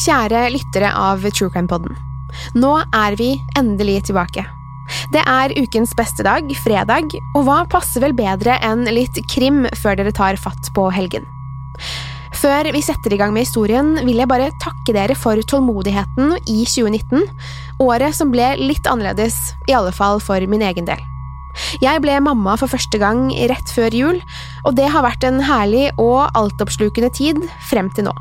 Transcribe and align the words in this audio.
Kjære 0.00 0.46
lyttere 0.54 0.88
av 0.96 1.20
True 1.28 1.50
Crime 1.52 1.68
Podden. 1.68 1.96
Nå 2.56 2.70
er 2.96 3.16
vi 3.20 3.34
endelig 3.58 4.06
tilbake. 4.08 4.46
Det 5.12 5.20
er 5.28 5.52
ukens 5.58 5.92
beste 5.98 6.24
dag, 6.24 6.46
fredag, 6.64 7.12
og 7.36 7.44
hva 7.44 7.58
passer 7.68 8.00
vel 8.00 8.14
bedre 8.16 8.56
enn 8.64 8.86
litt 8.88 9.18
krim 9.28 9.66
før 9.76 9.98
dere 10.00 10.14
tar 10.16 10.38
fatt 10.40 10.70
på 10.76 10.86
helgen? 10.94 11.26
Før 12.40 12.70
vi 12.72 12.80
setter 12.80 13.12
i 13.12 13.18
gang 13.20 13.34
med 13.34 13.44
historien, 13.44 13.92
vil 14.06 14.22
jeg 14.22 14.30
bare 14.30 14.48
takke 14.62 14.94
dere 14.96 15.18
for 15.18 15.36
tålmodigheten 15.52 16.32
i 16.48 16.62
2019, 16.64 17.26
året 17.84 18.16
som 18.16 18.32
ble 18.32 18.54
litt 18.62 18.88
annerledes, 18.88 19.36
i 19.68 19.76
alle 19.76 19.92
fall 19.92 20.22
for 20.24 20.40
min 20.48 20.64
egen 20.64 20.88
del. 20.88 21.02
Jeg 21.84 22.00
ble 22.00 22.16
mamma 22.24 22.56
for 22.56 22.72
første 22.72 22.96
gang 23.02 23.28
rett 23.52 23.74
før 23.74 23.92
jul, 23.92 24.24
og 24.64 24.80
det 24.80 24.88
har 24.94 25.04
vært 25.04 25.28
en 25.28 25.44
herlig 25.44 25.90
og 26.00 26.30
altoppslukende 26.38 27.12
tid 27.12 27.44
frem 27.68 27.92
til 27.92 28.08
nå. 28.08 28.16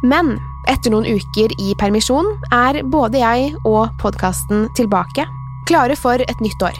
Men 0.00 0.38
etter 0.70 0.92
noen 0.94 1.06
uker 1.06 1.54
i 1.60 1.74
permisjon 1.78 2.26
er 2.54 2.82
både 2.90 3.20
jeg 3.22 3.52
og 3.64 3.94
podkasten 4.00 4.68
tilbake, 4.78 5.26
klare 5.68 5.96
for 5.98 6.20
et 6.20 6.44
nytt 6.44 6.64
år. 6.64 6.76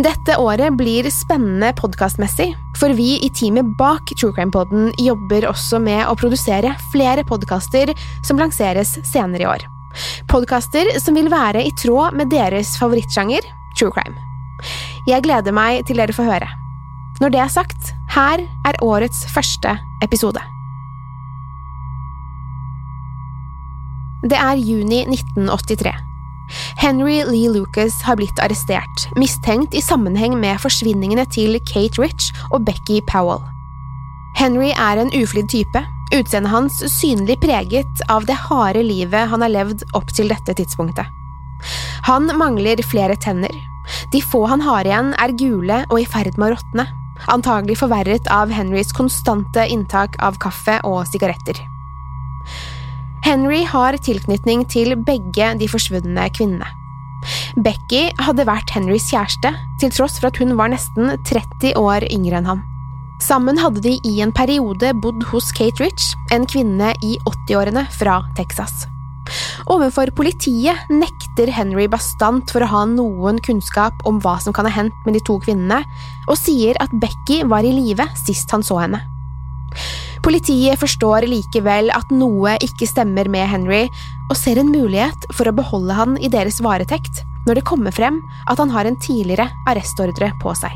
Dette 0.00 0.36
året 0.40 0.72
blir 0.80 1.04
spennende 1.12 1.74
podkastmessig, 1.76 2.54
for 2.80 2.94
vi 2.96 3.18
i 3.20 3.28
teamet 3.36 3.74
bak 3.76 4.12
True 4.14 4.32
Crime 4.32 4.52
Podden 4.54 4.88
jobber 4.96 5.44
også 5.50 5.80
med 5.82 6.06
å 6.08 6.16
produsere 6.16 6.72
flere 6.94 7.24
podkaster 7.28 7.92
som 8.24 8.40
lanseres 8.40 8.96
senere 9.04 9.44
i 9.44 9.50
år. 9.50 9.66
Podkaster 10.30 10.88
som 11.02 11.18
vil 11.18 11.28
være 11.32 11.66
i 11.66 11.74
tråd 11.82 12.16
med 12.16 12.30
deres 12.32 12.76
favorittsjanger, 12.80 13.44
true 13.76 13.92
crime. 13.92 14.16
Jeg 15.08 15.24
gleder 15.26 15.56
meg 15.56 15.84
til 15.88 16.00
dere 16.00 16.16
får 16.16 16.30
høre. 16.30 16.48
Når 17.20 17.34
det 17.34 17.42
er 17.42 17.52
sagt, 17.52 17.92
her 18.14 18.46
er 18.64 18.80
årets 18.84 19.26
første 19.34 19.76
episode. 20.04 20.40
Det 24.20 24.36
er 24.36 24.58
juni 24.60 25.00
1983. 25.08 25.92
Henry 26.76 27.22
Lee 27.24 27.48
Lucas 27.48 28.02
har 28.04 28.18
blitt 28.20 28.40
arrestert, 28.42 29.06
mistenkt 29.16 29.72
i 29.72 29.80
sammenheng 29.80 30.34
med 30.36 30.60
forsvinningene 30.60 31.24
til 31.32 31.56
Kate 31.64 32.02
Rich 32.02 32.28
og 32.50 32.66
Becky 32.66 32.98
Powell. 33.08 33.40
Henry 34.36 34.74
er 34.74 35.00
en 35.00 35.12
uflidd 35.16 35.48
type, 35.48 35.80
utseendet 36.12 36.52
hans 36.52 36.82
synlig 36.92 37.38
preget 37.40 38.02
av 38.12 38.26
det 38.28 38.36
harde 38.50 38.82
livet 38.84 39.30
han 39.30 39.40
har 39.40 39.54
levd 39.54 39.86
opp 39.96 40.12
til 40.12 40.28
dette 40.28 40.52
tidspunktet. 40.58 41.08
Han 42.04 42.28
mangler 42.36 42.82
flere 42.84 43.16
tenner. 43.16 43.54
De 44.12 44.20
få 44.20 44.42
han 44.50 44.60
har 44.64 44.84
igjen, 44.84 45.14
er 45.16 45.32
gule 45.38 45.80
og 45.88 45.96
i 45.96 46.08
ferd 46.08 46.36
med 46.36 46.50
å 46.50 46.58
råtne, 46.58 46.86
antagelig 47.32 47.78
forverret 47.80 48.28
av 48.32 48.52
Henrys 48.52 48.92
konstante 48.96 49.64
inntak 49.64 50.20
av 50.20 50.36
kaffe 50.42 50.76
og 50.84 51.06
sigaretter. 51.08 51.64
Henry 53.30 53.60
har 53.62 53.94
tilknytning 54.02 54.64
til 54.66 54.96
begge 55.06 55.52
de 55.60 55.66
forsvunne 55.70 56.24
kvinnene. 56.34 56.66
Becky 57.62 58.08
hadde 58.18 58.46
vært 58.48 58.72
Henrys 58.74 59.06
kjæreste, 59.12 59.52
til 59.78 59.92
tross 59.94 60.16
for 60.18 60.32
at 60.32 60.40
hun 60.40 60.56
var 60.58 60.72
nesten 60.72 61.12
30 61.28 61.76
år 61.78 62.08
yngre 62.10 62.40
enn 62.40 62.48
ham. 62.50 62.64
Sammen 63.22 63.60
hadde 63.60 63.84
de 63.84 63.92
i 64.08 64.16
en 64.24 64.32
periode 64.34 64.90
bodd 65.04 65.22
hos 65.30 65.52
Kate 65.54 65.84
Rich, 65.84 66.08
en 66.34 66.48
kvinne 66.50 66.90
i 67.06 67.12
80-årene 67.28 67.86
fra 68.00 68.18
Texas. 68.34 68.88
Overfor 69.70 70.10
politiet 70.16 70.90
nekter 70.90 71.54
Henry 71.54 71.86
bastant 71.92 72.50
for 72.50 72.66
å 72.66 72.72
ha 72.72 72.84
noen 72.90 73.38
kunnskap 73.46 74.02
om 74.10 74.18
hva 74.24 74.40
som 74.42 74.56
kan 74.56 74.66
ha 74.66 74.74
hendt 74.74 75.06
med 75.06 75.14
de 75.14 75.22
to 75.28 75.38
kvinnene, 75.44 75.84
og 76.26 76.40
sier 76.40 76.74
at 76.82 76.98
Becky 76.98 77.44
var 77.46 77.62
i 77.62 77.76
live 77.78 78.10
sist 78.26 78.50
han 78.50 78.66
så 78.66 78.82
henne. 78.82 79.04
Politiet 80.20 80.76
forstår 80.80 81.24
likevel 81.28 81.88
at 81.96 82.10
noe 82.12 82.56
ikke 82.60 82.88
stemmer 82.88 83.28
med 83.32 83.48
Henry, 83.48 83.86
og 84.28 84.36
ser 84.38 84.60
en 84.60 84.70
mulighet 84.70 85.26
for 85.32 85.48
å 85.48 85.56
beholde 85.56 85.96
han 85.96 86.18
i 86.20 86.28
deres 86.32 86.60
varetekt 86.62 87.24
når 87.48 87.56
det 87.56 87.66
kommer 87.68 87.94
frem 87.94 88.20
at 88.52 88.60
han 88.60 88.72
har 88.74 88.84
en 88.84 88.98
tidligere 89.00 89.48
arrestordre 89.70 90.28
på 90.42 90.52
seg. 90.58 90.74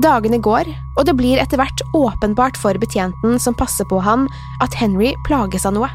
Dagene 0.00 0.40
går, 0.40 0.70
og 0.96 1.04
det 1.04 1.14
blir 1.18 1.40
etter 1.42 1.60
hvert 1.60 1.82
åpenbart 1.92 2.56
for 2.56 2.78
betjenten 2.80 3.36
som 3.42 3.56
passer 3.56 3.84
på 3.84 4.00
han, 4.00 4.24
at 4.64 4.72
Henry 4.80 5.12
plages 5.28 5.68
av 5.68 5.76
noe. 5.76 5.90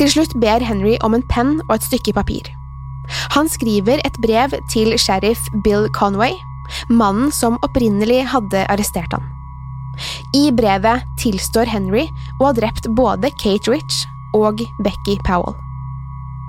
Til 0.00 0.10
slutt 0.12 0.34
ber 0.42 0.64
Henry 0.66 0.96
om 1.06 1.14
en 1.14 1.24
penn 1.30 1.60
og 1.68 1.76
et 1.78 1.86
stykke 1.86 2.16
papir. 2.18 2.50
Han 3.38 3.46
skriver 3.48 4.02
et 4.02 4.18
brev 4.18 4.58
til 4.72 4.96
sheriff 4.98 5.46
Bill 5.62 5.86
Conway, 5.94 6.34
mannen 6.90 7.30
som 7.30 7.60
opprinnelig 7.62 8.24
hadde 8.34 8.66
arrestert 8.66 9.14
han. 9.14 9.35
I 10.36 10.50
brevet 10.54 11.06
tilstår 11.20 11.70
Henry 11.70 12.06
å 12.40 12.48
ha 12.48 12.52
drept 12.56 12.88
både 12.98 13.30
Kate 13.40 13.70
Rich 13.72 14.04
og 14.36 14.62
Becky 14.84 15.16
Powell. 15.26 15.56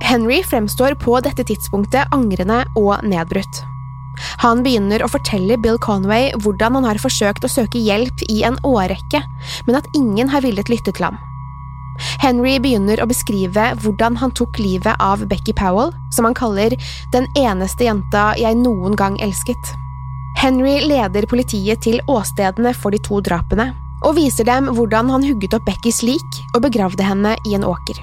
Henry 0.04 0.44
fremstår 0.46 0.94
på 1.02 1.18
dette 1.26 1.44
tidspunktet 1.48 2.14
angrende 2.14 2.64
og 2.78 3.02
nedbrutt. 3.08 3.64
Han 4.42 4.64
begynner 4.66 5.04
å 5.04 5.10
fortelle 5.12 5.60
Bill 5.62 5.78
Conway 5.82 6.32
hvordan 6.42 6.78
han 6.78 6.88
har 6.90 7.00
forsøkt 7.02 7.46
å 7.46 7.52
søke 7.52 7.82
hjelp 7.82 8.24
i 8.30 8.42
en 8.48 8.58
årrekke, 8.66 9.22
men 9.68 9.80
at 9.80 9.90
ingen 9.98 10.30
har 10.34 10.46
villet 10.46 10.70
lytte 10.74 10.94
til 10.94 11.10
ham. 11.10 11.20
Henry 12.22 12.58
begynner 12.62 13.02
å 13.02 13.10
beskrive 13.10 13.72
hvordan 13.82 14.18
han 14.22 14.34
tok 14.38 14.60
livet 14.62 15.02
av 15.02 15.26
Becky 15.30 15.54
Powell, 15.58 15.94
som 16.14 16.30
han 16.30 16.38
kaller 16.38 16.76
den 17.14 17.26
eneste 17.38 17.88
jenta 17.88 18.32
jeg 18.38 18.58
noen 18.62 18.98
gang 18.98 19.18
elsket. 19.24 19.74
Henry 20.38 20.76
leder 20.86 21.26
politiet 21.26 21.82
til 21.82 21.98
åstedene 22.06 22.74
for 22.78 22.94
de 22.94 23.00
to 23.02 23.18
drapene, 23.26 23.72
og 24.06 24.14
viser 24.20 24.46
dem 24.46 24.70
hvordan 24.78 25.10
han 25.10 25.26
hugget 25.26 25.56
opp 25.58 25.66
Beckys 25.66 26.04
lik 26.06 26.38
og 26.54 26.62
begravde 26.68 27.02
henne 27.02 27.34
i 27.50 27.56
en 27.58 27.66
åker. 27.66 27.98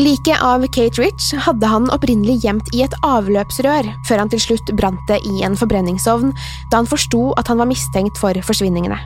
Liket 0.00 0.40
av 0.40 0.64
Kate 0.72 0.98
Rich 0.98 1.34
hadde 1.44 1.68
han 1.68 1.90
opprinnelig 1.92 2.40
gjemt 2.42 2.70
i 2.74 2.80
et 2.82 2.94
avløpsrør, 3.06 3.90
før 4.08 4.22
han 4.24 4.32
til 4.32 4.40
slutt 4.40 4.72
brant 4.74 5.02
det 5.06 5.20
i 5.28 5.44
en 5.46 5.54
forbrenningsovn, 5.58 6.32
da 6.72 6.80
han 6.80 6.88
forsto 6.88 7.28
at 7.38 7.52
han 7.52 7.60
var 7.60 7.70
mistenkt 7.70 8.18
for 8.18 8.34
forsvinningene. 8.48 8.98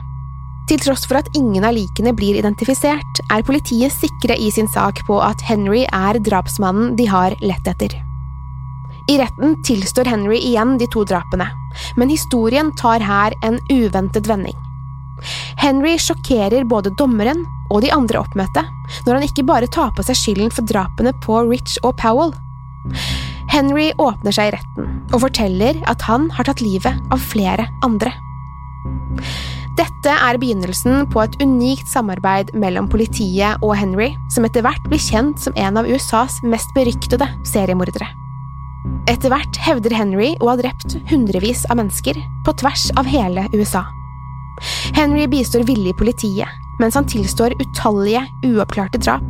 Til 0.67 0.81
tross 0.81 1.05
for 1.07 1.19
at 1.19 1.29
ingen 1.37 1.67
av 1.67 1.75
likene 1.77 2.15
blir 2.15 2.39
identifisert, 2.39 3.21
er 3.31 3.45
politiet 3.47 3.93
sikre 3.93 4.35
i 4.39 4.49
sin 4.51 4.67
sak 4.71 5.03
på 5.07 5.21
at 5.23 5.43
Henry 5.45 5.85
er 5.91 6.19
drapsmannen 6.23 6.95
de 6.97 7.07
har 7.11 7.37
lett 7.43 7.69
etter. 7.69 7.93
I 9.07 9.17
retten 9.21 9.55
tilstår 9.63 10.05
Henry 10.11 10.37
igjen 10.43 10.77
de 10.77 10.87
to 10.91 11.05
drapene, 11.07 11.47
men 11.95 12.09
historien 12.11 12.73
tar 12.79 12.99
her 12.99 13.35
en 13.47 13.59
uventet 13.71 14.27
vending. 14.27 14.55
Henry 15.57 15.95
sjokkerer 15.97 16.67
både 16.67 16.91
dommeren 16.99 17.45
og 17.71 17.81
de 17.83 17.91
andre 17.93 18.19
oppmøtte 18.21 18.63
når 19.07 19.17
han 19.17 19.25
ikke 19.25 19.47
bare 19.47 19.69
tar 19.71 19.93
på 19.95 20.05
seg 20.05 20.19
skylden 20.19 20.51
for 20.53 20.67
drapene 20.69 21.13
på 21.23 21.39
Rich 21.47 21.79
og 21.87 21.95
Powell. 22.01 22.35
Henry 23.51 23.89
åpner 23.97 24.35
seg 24.35 24.51
i 24.51 24.55
retten 24.57 24.91
og 25.13 25.23
forteller 25.23 25.79
at 25.89 26.03
han 26.07 26.29
har 26.35 26.47
tatt 26.47 26.63
livet 26.63 26.99
av 27.13 27.23
flere 27.31 27.67
andre. 27.87 28.11
Dette 29.77 30.13
er 30.13 30.39
begynnelsen 30.41 31.05
på 31.13 31.21
et 31.23 31.35
unikt 31.41 31.89
samarbeid 31.91 32.53
mellom 32.57 32.89
politiet 32.91 33.61
og 33.63 33.75
Henry, 33.77 34.11
som 34.33 34.47
etter 34.47 34.65
hvert 34.65 34.87
blir 34.89 35.01
kjent 35.01 35.41
som 35.41 35.55
en 35.55 35.77
av 35.79 35.89
USAs 35.89 36.41
mest 36.43 36.73
beryktede 36.75 37.29
seriemordere. 37.45 38.09
Etter 39.07 39.31
hvert 39.31 39.55
hevder 39.63 39.93
Henry 39.95 40.33
å 40.43 40.49
ha 40.49 40.57
drept 40.59 40.97
hundrevis 41.07 41.61
av 41.71 41.79
mennesker 41.79 42.17
på 42.43 42.53
tvers 42.59 42.89
av 42.99 43.07
hele 43.07 43.45
USA. 43.53 43.85
Henry 44.97 45.27
bistår 45.31 45.63
villig 45.67 45.93
politiet, 45.95 46.49
mens 46.81 46.97
han 46.97 47.07
tilstår 47.07 47.55
utallige 47.61 48.25
uoppklarte 48.43 48.99
drap, 48.99 49.23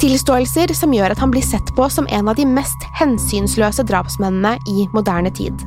tilståelser 0.00 0.72
som 0.74 0.94
gjør 0.96 1.12
at 1.12 1.20
han 1.20 1.34
blir 1.34 1.44
sett 1.44 1.74
på 1.76 1.90
som 1.92 2.08
en 2.08 2.30
av 2.30 2.38
de 2.38 2.46
mest 2.48 2.88
hensynsløse 2.96 3.84
drapsmennene 3.90 4.56
i 4.70 4.88
moderne 4.96 5.34
tid. 5.34 5.66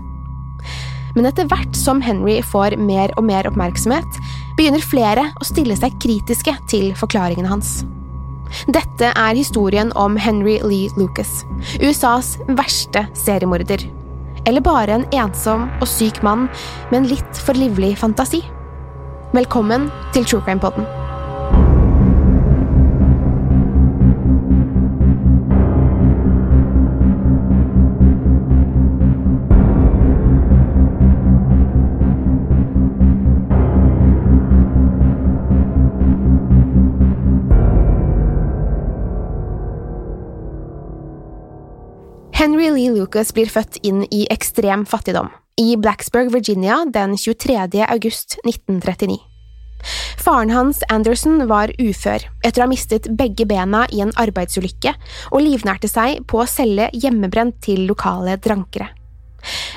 Men 1.14 1.28
etter 1.30 1.46
hvert 1.52 1.78
som 1.78 2.02
Henry 2.02 2.40
får 2.42 2.80
mer 2.82 3.14
og 3.20 3.28
mer 3.30 3.46
oppmerksomhet, 3.52 4.22
begynner 4.58 4.82
flere 4.82 5.30
å 5.38 5.46
stille 5.46 5.78
seg 5.78 6.02
kritiske 6.02 6.56
til 6.72 6.96
forklaringene 6.98 7.52
hans. 7.52 7.82
Dette 8.72 9.12
er 9.16 9.38
historien 9.38 9.92
om 9.98 10.18
Henry 10.20 10.60
Lee 10.66 10.92
Lucas, 11.00 11.44
USAs 11.82 12.36
verste 12.60 13.08
seriemorder. 13.18 13.84
Eller 14.46 14.64
bare 14.66 15.00
en 15.00 15.06
ensom 15.14 15.68
og 15.80 15.88
syk 15.90 16.24
mann 16.26 16.48
med 16.92 17.04
en 17.04 17.12
litt 17.14 17.44
for 17.46 17.58
livlig 17.58 17.94
fantasi. 18.02 18.42
Velkommen 19.36 19.90
til 20.16 20.26
True 20.28 20.44
Crime 20.44 20.62
Poden. 20.64 21.01
Henry 42.42 42.72
Lee 42.74 42.90
Lucas 42.90 43.30
blir 43.38 43.52
født 43.54 43.76
inn 43.86 44.00
i 44.10 44.24
ekstrem 44.34 44.82
fattigdom, 44.90 45.28
i 45.62 45.76
Blacksburg, 45.78 46.32
Virginia 46.34 46.80
den 46.90 47.12
23. 47.14 47.54
august 47.86 48.40
1939. 48.42 49.20
Faren 50.18 50.50
hans, 50.50 50.80
Anderson, 50.90 51.44
var 51.46 51.70
ufør 51.78 52.26
etter 52.42 52.64
å 52.64 52.66
ha 52.66 52.72
mistet 52.72 53.12
begge 53.20 53.46
bena 53.46 53.84
i 53.94 54.02
en 54.02 54.10
arbeidsulykke 54.18 54.96
og 55.30 55.44
livnærte 55.46 55.86
seg 55.92 56.24
på 56.26 56.40
å 56.42 56.48
selge 56.50 56.88
hjemmebrent 57.04 57.60
til 57.62 57.84
lokale 57.92 58.40
drankere. 58.42 58.90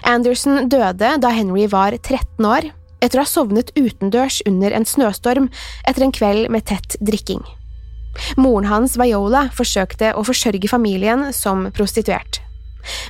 Anderson 0.08 0.64
døde 0.72 1.10
da 1.20 1.34
Henry 1.36 1.66
var 1.68 1.98
13 1.98 2.48
år, 2.48 2.70
etter 3.04 3.20
å 3.20 3.26
ha 3.26 3.28
sovnet 3.28 3.74
utendørs 3.76 4.40
under 4.48 4.72
en 4.72 4.88
snøstorm 4.88 5.50
etter 5.84 6.08
en 6.08 6.16
kveld 6.16 6.48
med 6.48 6.64
tett 6.72 6.96
drikking. 7.04 7.44
Moren 8.40 8.70
hans, 8.72 8.96
Viola, 8.96 9.50
forsøkte 9.52 10.14
å 10.16 10.24
forsørge 10.24 10.72
familien 10.72 11.28
som 11.36 11.68
prostituert. 11.76 12.40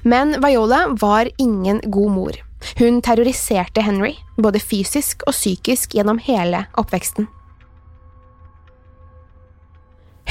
Men 0.02 0.36
Viola 0.42 0.86
var 1.00 1.30
ingen 1.38 1.80
god 1.84 2.10
mor. 2.10 2.40
Hun 2.78 3.02
terroriserte 3.04 3.84
Henry, 3.84 4.14
både 4.36 4.60
fysisk 4.60 5.22
og 5.28 5.36
psykisk 5.36 5.94
gjennom 5.96 6.18
hele 6.22 6.64
oppveksten. 6.80 7.28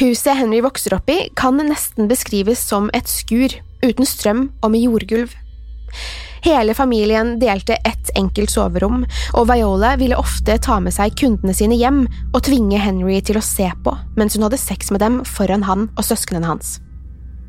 Huset 0.02 0.38
Henry 0.40 0.64
vokser 0.66 0.96
opp 0.98 1.10
i, 1.14 1.20
kan 1.38 1.62
nesten 1.62 2.10
beskrives 2.10 2.64
som 2.66 2.90
et 2.98 3.10
skur, 3.10 3.54
uten 3.86 4.08
strøm 4.10 4.48
og 4.64 4.74
med 4.74 4.88
jordgulv. 4.88 5.36
Hele 6.44 6.74
familien 6.76 7.38
delte 7.40 7.78
ett 7.88 8.10
enkelt 8.20 8.52
soverom, 8.52 9.06
og 9.38 9.46
Viola 9.48 9.94
ville 10.02 10.18
ofte 10.20 10.58
ta 10.60 10.80
med 10.84 10.96
seg 10.96 11.16
kundene 11.22 11.56
sine 11.56 11.78
hjem 11.80 12.02
og 12.34 12.42
tvinge 12.44 12.82
Henry 12.84 13.22
til 13.24 13.40
å 13.40 13.46
se 13.46 13.70
på 13.86 13.94
mens 14.20 14.36
hun 14.36 14.44
hadde 14.50 14.60
sex 14.60 14.92
med 14.92 15.06
dem 15.06 15.22
foran 15.28 15.64
han 15.70 15.88
og 15.94 16.04
søsknene 16.10 16.50
hans. 16.50 16.80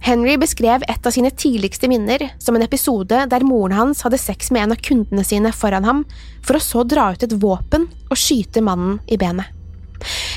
Henry 0.05 0.35
beskrev 0.37 0.82
et 0.88 1.06
av 1.06 1.14
sine 1.14 1.31
tidligste 1.31 1.88
minner 1.88 2.26
som 2.43 2.56
en 2.56 2.64
episode 2.64 3.23
der 3.31 3.46
moren 3.46 3.76
hans 3.79 4.02
hadde 4.05 4.20
sex 4.20 4.50
med 4.52 4.67
en 4.67 4.75
av 4.75 4.82
kundene 4.85 5.25
sine 5.25 5.52
foran 5.52 5.87
ham, 5.88 6.02
for 6.44 6.58
å 6.58 6.64
så 6.64 6.85
dra 6.85 7.11
ut 7.14 7.25
et 7.25 7.37
våpen 7.41 7.87
og 8.11 8.20
skyte 8.20 8.61
mannen 8.64 8.99
i 9.08 9.17
benet. 9.20 9.49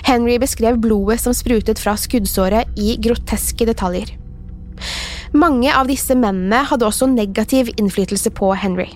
Henry 0.08 0.38
beskrev 0.40 0.80
blodet 0.80 1.20
som 1.20 1.36
sprutet 1.36 1.82
fra 1.84 1.98
skuddsåret 2.00 2.80
i 2.80 2.96
groteske 3.04 3.68
detaljer. 3.68 4.14
Mange 5.36 5.74
av 5.76 5.90
disse 5.92 6.16
mennene 6.16 6.64
hadde 6.70 6.88
også 6.88 7.10
negativ 7.12 7.74
innflytelse 7.76 8.32
på 8.32 8.54
Henry. 8.56 8.88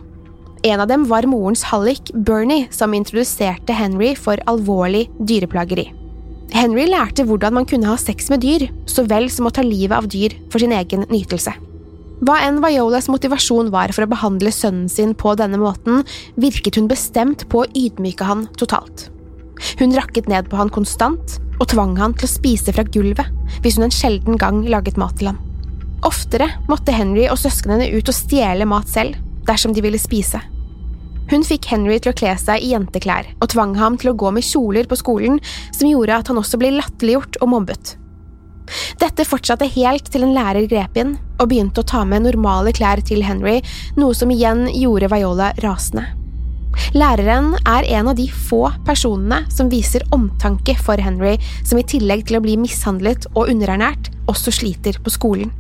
En 0.63 0.79
av 0.79 0.87
dem 0.87 1.07
var 1.09 1.25
morens 1.27 1.65
hallik, 1.67 2.13
Bernie, 2.13 2.69
som 2.71 2.93
introduserte 2.93 3.75
Henry 3.75 4.13
for 4.15 4.39
alvorlig 4.47 5.07
dyreplageri. 5.19 5.89
Henry 6.51 6.83
lærte 6.89 7.23
hvordan 7.27 7.55
man 7.55 7.65
kunne 7.67 7.87
ha 7.87 7.97
sex 7.99 8.27
med 8.31 8.43
dyr, 8.43 8.67
så 8.89 9.05
vel 9.07 9.29
som 9.31 9.47
å 9.47 9.53
ta 9.55 9.63
livet 9.63 9.95
av 9.95 10.09
dyr 10.11 10.35
for 10.51 10.59
sin 10.59 10.73
egen 10.75 11.05
nytelse. 11.11 11.53
Hva 12.21 12.35
enn 12.45 12.59
Violas 12.61 13.07
motivasjon 13.09 13.71
var 13.73 13.93
for 13.95 14.05
å 14.05 14.11
behandle 14.11 14.51
sønnen 14.53 14.89
sin 14.91 15.15
på 15.17 15.33
denne 15.39 15.57
måten, 15.57 16.03
virket 16.37 16.77
hun 16.77 16.89
bestemt 16.91 17.47
på 17.49 17.63
å 17.63 17.69
ydmyke 17.71 18.27
han 18.27 18.45
totalt. 18.61 19.07
Hun 19.79 19.95
rakket 19.97 20.27
ned 20.29 20.49
på 20.51 20.59
han 20.59 20.69
konstant 20.73 21.39
og 21.61 21.69
tvang 21.71 21.95
han 21.97 22.13
til 22.17 22.27
å 22.27 22.33
spise 22.33 22.73
fra 22.75 22.85
gulvet 22.85 23.61
hvis 23.63 23.79
hun 23.79 23.87
en 23.87 23.95
sjelden 23.95 24.37
gang 24.41 24.61
laget 24.69 24.99
mat 25.01 25.17
til 25.17 25.31
ham. 25.31 25.41
Oftere 26.05 26.49
måtte 26.69 26.93
Henry 26.93 27.27
og 27.29 27.39
søsknene 27.41 27.89
ut 27.93 28.09
og 28.09 28.17
stjele 28.17 28.67
mat 28.69 28.89
selv 28.89 29.17
dersom 29.47 29.73
de 29.73 29.83
ville 29.85 30.01
spise. 30.01 30.41
Hun 31.31 31.45
fikk 31.47 31.69
Henry 31.71 31.95
til 32.03 32.11
å 32.11 32.17
kle 32.17 32.35
seg 32.39 32.59
i 32.59 32.73
jenteklær 32.73 33.29
og 33.39 33.49
tvang 33.53 33.77
ham 33.79 33.95
til 33.99 34.11
å 34.11 34.17
gå 34.19 34.33
med 34.35 34.43
kjoler 34.43 34.87
på 34.89 34.99
skolen, 34.99 35.39
som 35.71 35.87
gjorde 35.87 36.17
at 36.19 36.31
han 36.31 36.39
også 36.41 36.59
ble 36.59 36.73
latterliggjort 36.75 37.39
og 37.39 37.53
mobbet. 37.53 37.95
Dette 38.99 39.25
fortsatte 39.27 39.67
helt 39.73 40.11
til 40.11 40.25
en 40.25 40.33
lærer 40.35 40.67
grep 40.69 40.99
inn 40.99 41.15
og 41.39 41.47
begynte 41.51 41.81
å 41.81 41.87
ta 41.87 42.03
med 42.07 42.27
normale 42.27 42.73
klær 42.75 43.01
til 43.07 43.23
Henry, 43.25 43.59
noe 43.99 44.15
som 44.15 44.31
igjen 44.31 44.67
gjorde 44.75 45.09
Viola 45.11 45.51
rasende. 45.63 46.05
Læreren 46.95 47.53
er 47.67 47.87
en 47.97 48.11
av 48.11 48.15
de 48.15 48.27
få 48.31 48.65
personene 48.87 49.41
som 49.51 49.71
viser 49.71 50.05
omtanke 50.15 50.77
for 50.79 50.99
Henry, 50.99 51.37
som 51.67 51.79
i 51.79 51.87
tillegg 51.87 52.27
til 52.27 52.39
å 52.39 52.43
bli 52.43 52.55
mishandlet 52.59 53.27
og 53.33 53.51
underernært, 53.51 54.11
også 54.31 54.53
sliter 54.55 54.99
på 55.03 55.11
skolen. 55.11 55.51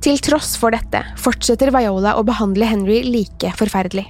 Til 0.00 0.22
tross 0.22 0.54
for 0.58 0.72
dette 0.72 1.02
fortsetter 1.20 1.74
Viola 1.74 2.16
å 2.16 2.24
behandle 2.26 2.70
Henry 2.70 3.02
like 3.06 3.52
forferdelig. 3.58 4.06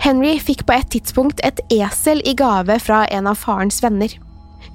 Henry 0.00 0.38
fikk 0.40 0.64
på 0.66 0.76
et 0.76 0.90
tidspunkt 0.94 1.42
et 1.44 1.60
esel 1.74 2.22
i 2.28 2.34
gave 2.38 2.78
fra 2.82 3.04
en 3.12 3.28
av 3.30 3.40
farens 3.40 3.82
venner. 3.84 4.14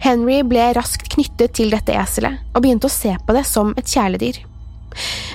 Henry 0.04 0.42
ble 0.46 0.72
raskt 0.76 1.08
knyttet 1.14 1.56
til 1.58 1.72
dette 1.74 1.94
eselet, 1.96 2.42
og 2.54 2.66
begynte 2.66 2.90
å 2.90 2.94
se 2.94 3.16
på 3.26 3.36
det 3.36 3.46
som 3.48 3.74
et 3.80 3.90
kjæledyr. 3.90 4.42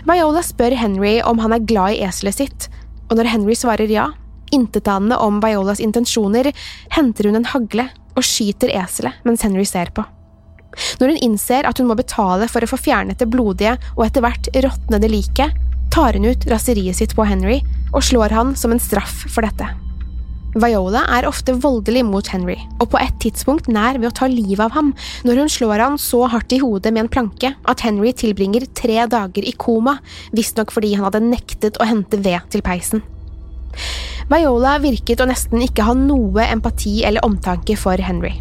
Viola 0.09 0.43
spør 0.45 0.77
Henry 0.79 1.19
om 1.27 1.41
han 1.43 1.55
er 1.57 1.67
glad 1.67 1.97
i 1.97 2.05
eselet 2.07 2.39
sitt, 2.39 2.69
og 3.11 3.19
når 3.19 3.33
Henry 3.33 3.57
svarer 3.59 3.91
ja, 3.91 4.11
intetanende 4.55 5.19
om 5.21 5.41
Violas 5.43 5.83
intensjoner, 5.83 6.53
henter 6.95 7.29
hun 7.29 7.41
en 7.41 7.51
hagle 7.53 7.89
og 8.17 8.27
skyter 8.27 8.73
eselet 8.75 9.21
mens 9.27 9.45
Henry 9.47 9.67
ser 9.69 9.93
på. 9.95 10.05
Når 11.01 11.13
hun 11.13 11.23
innser 11.27 11.67
at 11.67 11.81
hun 11.81 11.89
må 11.91 11.97
betale 11.99 12.47
for 12.51 12.63
å 12.63 12.71
få 12.71 12.79
fjernet 12.79 13.19
det 13.19 13.31
blodige 13.31 13.75
og 13.97 14.05
etter 14.07 14.23
hvert 14.23 14.51
råtnede 14.55 15.11
liket, 15.11 15.57
tar 15.91 16.15
hun 16.15 16.29
ut 16.31 16.47
raseriet 16.51 17.01
sitt 17.01 17.17
på 17.19 17.27
Henry 17.27 17.59
og 17.91 18.05
slår 18.07 18.35
han 18.37 18.57
som 18.59 18.75
en 18.75 18.83
straff 18.83 19.25
for 19.31 19.47
dette. 19.47 19.69
Viola 20.51 21.05
er 21.15 21.29
ofte 21.29 21.55
voldelig 21.63 22.03
mot 22.09 22.27
Henry, 22.27 22.57
og 22.83 22.89
på 22.91 22.99
et 22.99 23.15
tidspunkt 23.23 23.69
nær 23.71 24.01
ved 24.01 24.09
å 24.09 24.17
ta 24.19 24.27
livet 24.27 24.65
av 24.65 24.75
ham 24.75 24.91
når 25.27 25.45
hun 25.45 25.53
slår 25.53 25.85
han 25.85 25.99
så 26.01 26.25
hardt 26.33 26.51
i 26.57 26.59
hodet 26.59 26.91
med 26.91 27.05
en 27.05 27.13
planke 27.13 27.53
at 27.55 27.85
Henry 27.87 28.11
tilbringer 28.11 28.67
tre 28.75 29.05
dager 29.11 29.47
i 29.47 29.55
koma, 29.55 30.01
visstnok 30.35 30.75
fordi 30.75 30.97
han 30.97 31.07
hadde 31.07 31.23
nektet 31.29 31.79
å 31.79 31.87
hente 31.87 32.19
ved 32.19 32.51
til 32.51 32.67
peisen. 32.67 33.07
Viola 34.31 34.77
virket 34.83 35.23
å 35.23 35.31
nesten 35.31 35.63
ikke 35.63 35.87
ha 35.87 35.95
noe 35.95 36.51
empati 36.51 37.01
eller 37.07 37.23
omtanke 37.27 37.79
for 37.79 37.99
Henry. 38.03 38.41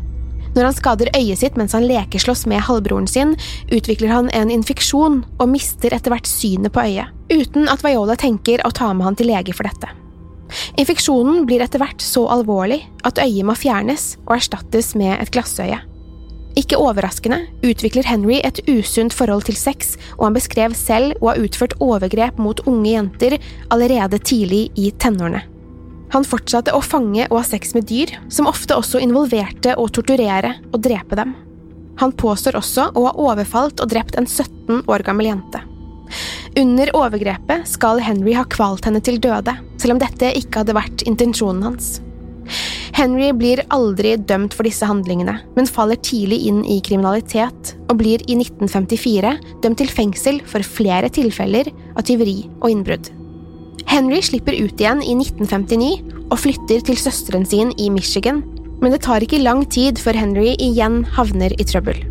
Når 0.55 0.65
han 0.65 0.75
skader 0.75 1.11
øyet 1.17 1.41
sitt 1.41 1.57
mens 1.59 1.75
han 1.77 1.85
lekeslåss 1.87 2.45
med 2.49 2.63
halvbroren 2.65 3.07
sin, 3.07 3.35
utvikler 3.69 4.13
han 4.13 4.29
en 4.35 4.51
infeksjon 4.53 5.21
og 5.37 5.51
mister 5.51 5.93
etter 5.95 6.13
hvert 6.13 6.29
synet 6.29 6.73
på 6.73 6.85
øyet, 6.87 7.13
uten 7.29 7.69
at 7.69 7.85
Viola 7.85 8.17
tenker 8.19 8.63
å 8.65 8.73
ta 8.73 8.91
med 8.93 9.05
han 9.07 9.19
til 9.19 9.29
lege 9.29 9.55
for 9.55 9.69
dette. 9.69 9.91
Infeksjonen 10.81 11.45
blir 11.45 11.61
etter 11.61 11.81
hvert 11.81 12.01
så 12.01 12.25
alvorlig 12.33 12.81
at 13.05 13.21
øyet 13.21 13.45
må 13.45 13.53
fjernes 13.57 14.15
og 14.25 14.39
erstattes 14.39 14.95
med 14.97 15.19
et 15.19 15.31
glassøye. 15.35 15.83
Ikke 16.57 16.79
overraskende 16.81 17.43
utvikler 17.63 18.07
Henry 18.09 18.39
et 18.43 18.59
usunt 18.67 19.13
forhold 19.15 19.45
til 19.47 19.55
sex, 19.55 19.93
og 20.17 20.25
han 20.27 20.35
beskrev 20.35 20.73
selv 20.75 21.21
å 21.21 21.29
ha 21.29 21.37
utført 21.39 21.77
overgrep 21.79 22.41
mot 22.41 22.59
unge 22.67 22.89
jenter 22.95 23.37
allerede 23.69 24.19
tidlig 24.25 24.65
i 24.75 24.89
tenårene. 24.97 25.45
Han 26.13 26.25
fortsatte 26.25 26.73
å 26.73 26.81
fange 26.81 27.27
og 27.29 27.37
ha 27.37 27.45
sex 27.45 27.75
med 27.77 27.85
dyr, 27.89 28.15
som 28.33 28.49
ofte 28.49 28.77
også 28.77 29.01
involverte 29.03 29.75
å 29.77 29.87
torturere 29.93 30.55
og 30.71 30.81
drepe 30.85 31.19
dem. 31.19 31.35
Han 31.99 32.15
påstår 32.15 32.57
også 32.57 32.89
å 32.95 33.05
ha 33.09 33.15
overfalt 33.19 33.81
og 33.83 33.91
drept 33.91 34.17
en 34.17 34.27
17 34.27 34.87
år 34.89 35.03
gammel 35.05 35.29
jente. 35.29 35.61
Under 36.57 36.89
overgrepet 36.97 37.67
skal 37.69 38.01
Henry 38.01 38.33
ha 38.33 38.45
kvalt 38.49 38.87
henne 38.87 39.01
til 39.05 39.19
døde, 39.21 39.53
selv 39.77 39.95
om 39.95 40.01
dette 40.01 40.31
ikke 40.39 40.63
hadde 40.63 40.77
vært 40.77 41.05
intensjonen 41.09 41.67
hans. 41.67 41.99
Henry 42.97 43.29
blir 43.37 43.61
aldri 43.71 44.15
dømt 44.17 44.55
for 44.57 44.67
disse 44.67 44.87
handlingene, 44.89 45.37
men 45.55 45.69
faller 45.69 45.99
tidlig 46.03 46.41
inn 46.49 46.63
i 46.65 46.79
kriminalitet 46.83 47.75
og 47.85 47.99
blir 48.01 48.25
i 48.25 48.39
1954 48.39 49.35
dømt 49.63 49.79
til 49.79 49.93
fengsel 49.93 50.41
for 50.49 50.65
flere 50.65 51.11
tilfeller 51.13 51.69
av 51.93 52.03
tyveri 52.09 52.41
og 52.59 52.71
innbrudd. 52.73 53.13
Henry 53.87 54.21
slipper 54.21 54.57
ut 54.57 54.81
igjen 54.81 55.01
i 55.05 55.13
1959 55.15 56.25
og 56.29 56.39
flytter 56.41 56.83
til 56.85 56.97
søsteren 56.99 57.45
sin 57.47 57.71
i 57.77 57.89
Michigan, 57.93 58.41
men 58.79 58.93
det 58.93 59.03
tar 59.05 59.23
ikke 59.23 59.41
lang 59.43 59.65
tid 59.71 59.99
før 60.01 60.17
Henry 60.19 60.53
igjen 60.55 61.03
havner 61.15 61.55
i 61.55 61.67
trøbbel. 61.67 62.01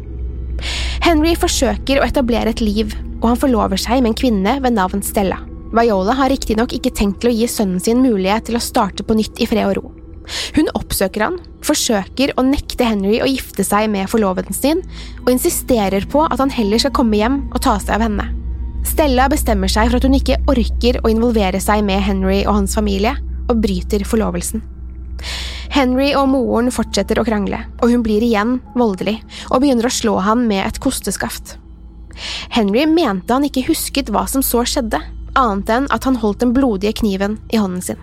Henry 1.05 1.35
forsøker 1.39 2.01
å 2.01 2.07
etablere 2.07 2.53
et 2.53 2.63
liv, 2.65 2.95
og 3.21 3.31
han 3.33 3.41
forlover 3.41 3.81
seg 3.81 4.03
med 4.03 4.13
en 4.13 4.19
kvinne 4.19 4.57
ved 4.65 4.77
navn 4.77 5.05
Stella. 5.05 5.41
Viola 5.75 6.15
har 6.17 6.33
riktignok 6.33 6.73
ikke 6.77 6.95
tenkt 6.97 7.21
til 7.23 7.31
å 7.31 7.37
gi 7.37 7.49
sønnen 7.51 7.83
sin 7.83 8.01
mulighet 8.01 8.49
til 8.49 8.57
å 8.57 8.65
starte 8.65 9.05
på 9.05 9.17
nytt 9.19 9.41
i 9.43 9.49
fred 9.49 9.69
og 9.69 9.79
ro. 9.79 9.93
Hun 10.57 10.69
oppsøker 10.77 11.25
han, 11.25 11.39
forsøker 11.65 12.35
å 12.37 12.45
nekte 12.45 12.87
Henry 12.89 13.21
å 13.25 13.29
gifte 13.29 13.65
seg 13.65 13.89
med 13.93 14.11
forloveden 14.13 14.57
sin, 14.57 14.83
og 15.25 15.33
insisterer 15.33 16.09
på 16.11 16.25
at 16.29 16.41
han 16.43 16.53
heller 16.53 16.81
skal 16.83 16.95
komme 16.97 17.21
hjem 17.21 17.47
og 17.53 17.63
ta 17.65 17.79
seg 17.81 17.97
av 17.97 18.09
henne. 18.09 18.29
Stella 18.89 19.29
bestemmer 19.31 19.71
seg 19.71 19.91
for 19.91 19.99
at 19.99 20.07
hun 20.07 20.17
ikke 20.17 20.39
orker 20.51 20.99
å 21.03 21.11
involvere 21.13 21.61
seg 21.63 21.85
med 21.87 22.03
Henry 22.03 22.41
og 22.47 22.57
hans 22.63 22.77
familie, 22.79 23.15
og 23.49 23.61
bryter 23.63 24.05
forlovelsen. 24.05 24.63
Henry 25.73 26.09
og 26.17 26.29
moren 26.33 26.71
fortsetter 26.73 27.21
å 27.21 27.25
krangle, 27.27 27.61
og 27.83 27.93
hun 27.93 28.03
blir 28.05 28.25
igjen 28.25 28.59
voldelig 28.79 29.19
og 29.51 29.61
begynner 29.63 29.89
å 29.89 29.93
slå 29.93 30.17
han 30.25 30.47
med 30.49 30.65
et 30.65 30.81
kosteskaft. 30.83 31.57
Henry 32.55 32.87
mente 32.89 33.31
han 33.35 33.47
ikke 33.47 33.67
husket 33.69 34.11
hva 34.13 34.25
som 34.31 34.43
så 34.43 34.65
skjedde, 34.67 35.01
annet 35.39 35.71
enn 35.71 35.91
at 35.95 36.09
han 36.09 36.19
holdt 36.19 36.43
den 36.43 36.55
blodige 36.57 36.97
kniven 37.03 37.37
i 37.53 37.61
hånden 37.61 37.85
sin. 37.85 38.01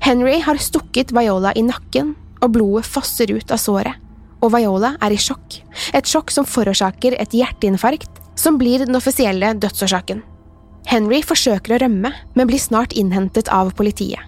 Henry 0.00 0.38
har 0.40 0.60
stukket 0.62 1.12
Viola 1.12 1.52
i 1.58 1.66
nakken, 1.66 2.14
og 2.40 2.54
blodet 2.54 2.86
fosser 2.88 3.32
ut 3.34 3.52
av 3.52 3.60
såret, 3.60 3.98
og 4.40 4.54
Viola 4.54 4.94
er 5.04 5.12
i 5.12 5.20
sjokk, 5.20 5.58
et 5.92 6.08
sjokk 6.08 6.32
som 6.32 6.48
forårsaker 6.48 7.18
et 7.20 7.36
hjerteinfarkt, 7.36 8.19
som 8.40 8.56
blir 8.58 8.80
den 8.84 8.96
offisielle 8.96 9.52
dødsårsaken. 9.60 10.22
Henry 10.88 11.20
forsøker 11.22 11.76
å 11.76 11.80
rømme, 11.82 12.12
men 12.34 12.48
blir 12.48 12.60
snart 12.62 12.96
innhentet 12.96 13.50
av 13.52 13.74
politiet. 13.76 14.24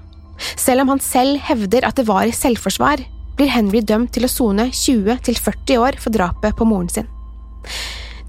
Selv 0.58 0.84
om 0.84 0.92
han 0.92 1.02
selv 1.02 1.40
hevder 1.48 1.86
at 1.86 1.96
det 1.96 2.08
var 2.08 2.26
i 2.28 2.34
selvforsvar, 2.36 3.00
blir 3.38 3.52
Henry 3.52 3.80
dømt 3.80 4.12
til 4.12 4.26
å 4.26 4.30
sone 4.30 4.68
20–40 4.74 5.80
år 5.80 5.98
for 6.02 6.12
drapet 6.14 6.58
på 6.58 6.68
moren 6.68 6.90
sin. 6.92 7.08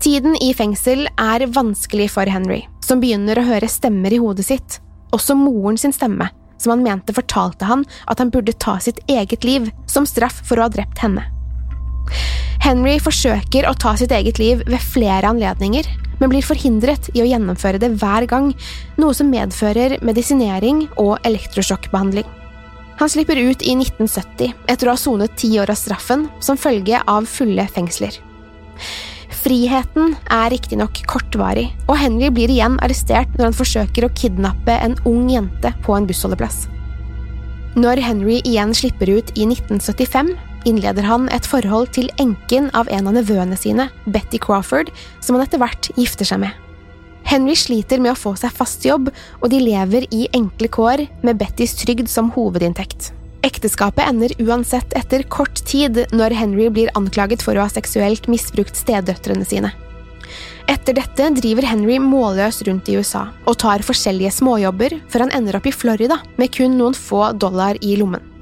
Tiden 0.03 0.37
i 0.43 0.53
fengsel 0.55 1.07
er 1.19 1.45
vanskelig 1.55 2.09
for 2.15 2.29
Henry, 2.29 2.63
som 2.83 3.03
begynner 3.03 3.39
å 3.39 3.47
høre 3.47 3.71
stemmer 3.71 4.13
i 4.13 4.21
hodet 4.23 4.47
sitt, 4.47 4.79
også 5.15 5.35
moren 5.39 5.79
sin 5.79 5.95
stemme, 5.95 6.29
som 6.59 6.75
han 6.75 6.83
mente 6.85 7.15
fortalte 7.15 7.67
han 7.67 7.85
at 8.11 8.23
han 8.23 8.31
burde 8.31 8.55
ta 8.55 8.77
sitt 8.83 8.99
eget 9.11 9.43
liv 9.47 9.69
som 9.89 10.07
straff 10.07 10.41
for 10.47 10.59
å 10.59 10.67
ha 10.67 10.73
drept 10.73 11.03
henne. 11.03 11.27
Henry 12.63 12.93
forsøker 13.03 13.65
å 13.67 13.73
ta 13.75 13.91
sitt 13.99 14.13
eget 14.15 14.37
liv 14.39 14.61
ved 14.63 14.79
flere 14.79 15.27
anledninger, 15.33 15.83
men 16.21 16.31
blir 16.31 16.45
forhindret 16.47 17.09
i 17.11 17.19
å 17.19 17.27
gjennomføre 17.27 17.81
det 17.81 17.89
hver 17.99 18.23
gang, 18.31 18.53
noe 18.95 19.15
som 19.17 19.27
medfører 19.27 19.97
medisinering 20.05 20.85
og 20.95 21.17
elektrosjokkbehandling. 21.27 22.29
Han 23.01 23.11
slipper 23.11 23.41
ut 23.41 23.65
i 23.65 23.73
1970 23.75 24.53
etter 24.71 24.87
å 24.87 24.93
ha 24.93 25.01
sonet 25.01 25.35
ti 25.35 25.49
år 25.59 25.73
av 25.73 25.79
straffen 25.81 26.29
som 26.39 26.59
følge 26.59 27.01
av 27.03 27.27
fulle 27.27 27.65
fengsler. 27.67 28.15
Friheten 29.43 30.15
er 30.31 30.53
riktignok 30.53 31.01
kortvarig, 31.09 31.67
og 31.89 31.99
Henry 31.99 32.29
blir 32.31 32.53
igjen 32.53 32.77
arrestert 32.85 33.33
når 33.35 33.49
han 33.49 33.59
forsøker 33.59 34.07
å 34.07 34.13
kidnappe 34.15 34.77
en 34.85 34.95
ung 35.09 35.27
jente 35.33 35.73
på 35.83 35.97
en 35.97 36.07
bussholdeplass. 36.07 36.69
Når 37.75 37.99
Henry 38.05 38.39
igjen 38.45 38.71
slipper 38.77 39.09
ut 39.17 39.35
i 39.35 39.49
1975, 39.49 40.31
innleder 40.69 41.05
han 41.07 41.29
et 41.33 41.47
forhold 41.47 41.93
til 41.95 42.09
enken 42.21 42.69
av 42.77 42.89
en 42.91 43.09
av 43.09 43.17
nevøene 43.17 43.57
sine, 43.59 43.89
Betty 44.05 44.39
Crawford, 44.41 44.91
som 45.19 45.37
han 45.37 45.45
etter 45.45 45.61
hvert 45.61 45.89
gifter 45.97 46.27
seg 46.27 46.43
med. 46.45 46.63
Henry 47.23 47.55
sliter 47.55 48.01
med 48.03 48.13
å 48.13 48.19
få 48.19 48.35
seg 48.39 48.51
fast 48.55 48.83
jobb, 48.85 49.09
og 49.39 49.51
de 49.51 49.61
lever 49.63 50.07
i 50.11 50.25
enkle 50.35 50.69
kår 50.71 51.05
med 51.23 51.39
Bettys 51.39 51.75
trygd 51.79 52.11
som 52.11 52.31
hovedinntekt. 52.35 53.13
Ekteskapet 53.43 54.07
ender 54.07 54.31
uansett 54.39 54.93
etter 54.95 55.25
kort 55.27 55.59
tid 55.67 56.05
når 56.15 56.35
Henry 56.39 56.69
blir 56.71 56.91
anklaget 56.95 57.43
for 57.43 57.57
å 57.57 57.65
ha 57.65 57.71
seksuelt 57.71 58.29
misbrukt 58.31 58.79
stedøtrene 58.79 59.47
sine. 59.47 59.73
Etter 60.71 60.95
dette 60.95 61.27
driver 61.35 61.67
Henry 61.67 61.97
målløs 61.99 62.61
rundt 62.67 62.87
i 62.87 62.95
USA 62.95 63.25
og 63.43 63.57
tar 63.59 63.83
forskjellige 63.83 64.31
småjobber 64.39 64.95
før 65.11 65.25
han 65.25 65.33
ender 65.35 65.59
opp 65.59 65.67
i 65.67 65.75
Florida 65.75 66.21
med 66.39 66.53
kun 66.55 66.77
noen 66.79 66.95
få 66.95 67.33
dollar 67.35 67.79
i 67.83 67.97
lommen. 67.99 68.32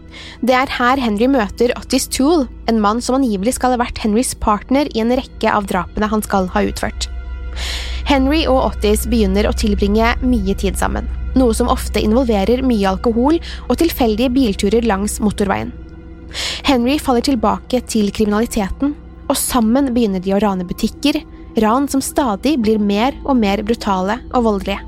Det 0.41 0.55
er 0.57 0.75
her 0.77 1.01
Henry 1.01 1.29
møter 1.31 1.73
Otis 1.77 2.09
Toole, 2.11 2.49
en 2.67 2.81
mann 2.83 3.01
som 3.01 3.19
angivelig 3.19 3.55
skal 3.57 3.75
ha 3.75 3.81
vært 3.81 4.01
Henrys 4.03 4.33
partner 4.35 4.89
i 4.95 5.03
en 5.03 5.13
rekke 5.15 5.51
av 5.51 5.69
drapene 5.71 6.11
han 6.11 6.25
skal 6.25 6.51
ha 6.55 6.65
utført. 6.67 7.07
Henry 8.09 8.43
og 8.49 8.71
Otis 8.71 9.07
begynner 9.07 9.47
å 9.47 9.55
tilbringe 9.55 10.15
mye 10.25 10.55
tid 10.57 10.79
sammen 10.79 11.09
noe 11.37 11.55
som 11.55 11.69
ofte 11.71 12.01
involverer 12.03 12.63
mye 12.65 12.89
alkohol 12.89 13.39
og 13.67 13.77
tilfeldige 13.79 14.31
bilturer 14.33 14.85
langs 14.87 15.19
motorveien. 15.23 15.71
Henry 16.67 16.97
faller 16.99 17.25
tilbake 17.25 17.81
til 17.91 18.11
kriminaliteten, 18.15 18.95
og 19.27 19.39
sammen 19.39 19.91
begynner 19.95 20.23
de 20.23 20.33
å 20.35 20.41
rane 20.43 20.67
butikker, 20.67 21.21
ran 21.59 21.87
som 21.91 22.03
stadig 22.03 22.57
blir 22.63 22.79
mer 22.79 23.15
og 23.25 23.35
mer 23.39 23.63
brutale 23.67 24.19
og 24.31 24.47
voldelige. 24.47 24.79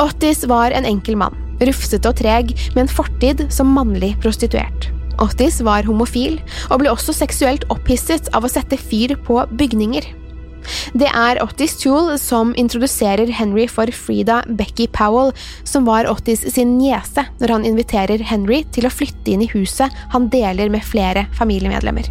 Otis 0.00 0.42
var 0.50 0.74
en 0.74 0.88
enkel 0.88 1.18
mann, 1.20 1.36
rufsete 1.62 2.10
og 2.10 2.18
treg, 2.20 2.52
med 2.74 2.86
en 2.86 2.94
fortid 2.96 3.46
som 3.54 3.72
mannlig 3.76 4.14
prostituert. 4.22 4.90
Otis 5.22 5.60
var 5.62 5.86
homofil, 5.86 6.40
og 6.70 6.82
ble 6.82 6.90
også 6.90 7.14
seksuelt 7.14 7.66
opphisset 7.72 8.30
av 8.34 8.46
å 8.46 8.50
sette 8.50 8.78
fyr 8.80 9.14
på 9.26 9.38
bygninger. 9.54 10.10
Det 10.96 11.08
er 11.12 11.40
Otis 11.44 11.76
Toole 11.82 12.16
som 12.20 12.54
introduserer 12.60 13.28
Henry 13.36 13.66
for 13.68 13.90
Frida 13.92 14.40
Becky 14.48 14.86
Powell, 14.88 15.32
som 15.68 15.84
var 15.88 16.08
Otis 16.10 16.44
sin 16.54 16.76
niese, 16.78 17.26
når 17.40 17.56
han 17.58 17.68
inviterer 17.68 18.24
Henry 18.30 18.62
til 18.74 18.88
å 18.88 18.92
flytte 18.92 19.34
inn 19.34 19.44
i 19.44 19.50
huset 19.52 19.92
han 20.14 20.30
deler 20.32 20.72
med 20.72 20.86
flere 20.86 21.26
familiemedlemmer. 21.36 22.08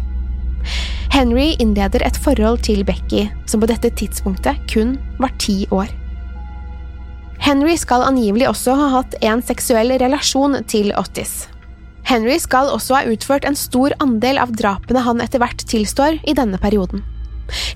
Henry 1.14 1.52
innleder 1.62 2.02
et 2.06 2.16
forhold 2.18 2.64
til 2.66 2.82
Becky, 2.86 3.28
som 3.46 3.62
på 3.62 3.70
dette 3.70 3.92
tidspunktet 3.98 4.64
kun 4.70 4.96
var 5.20 5.34
ti 5.42 5.62
år. 5.74 5.90
Henry 7.44 7.74
skal 7.76 8.00
angivelig 8.06 8.46
også 8.48 8.72
ha 8.78 8.86
hatt 8.94 9.14
en 9.20 9.42
seksuell 9.44 9.90
relasjon 10.00 10.56
til 10.64 10.94
Otis. 10.96 11.42
Henry 12.08 12.38
skal 12.40 12.70
også 12.72 12.96
ha 12.96 13.10
utført 13.12 13.44
en 13.44 13.56
stor 13.58 13.92
andel 14.00 14.40
av 14.40 14.54
drapene 14.56 15.02
han 15.04 15.20
etter 15.20 15.42
hvert 15.42 15.60
tilstår 15.68 16.22
i 16.24 16.34
denne 16.38 16.56
perioden. 16.62 17.02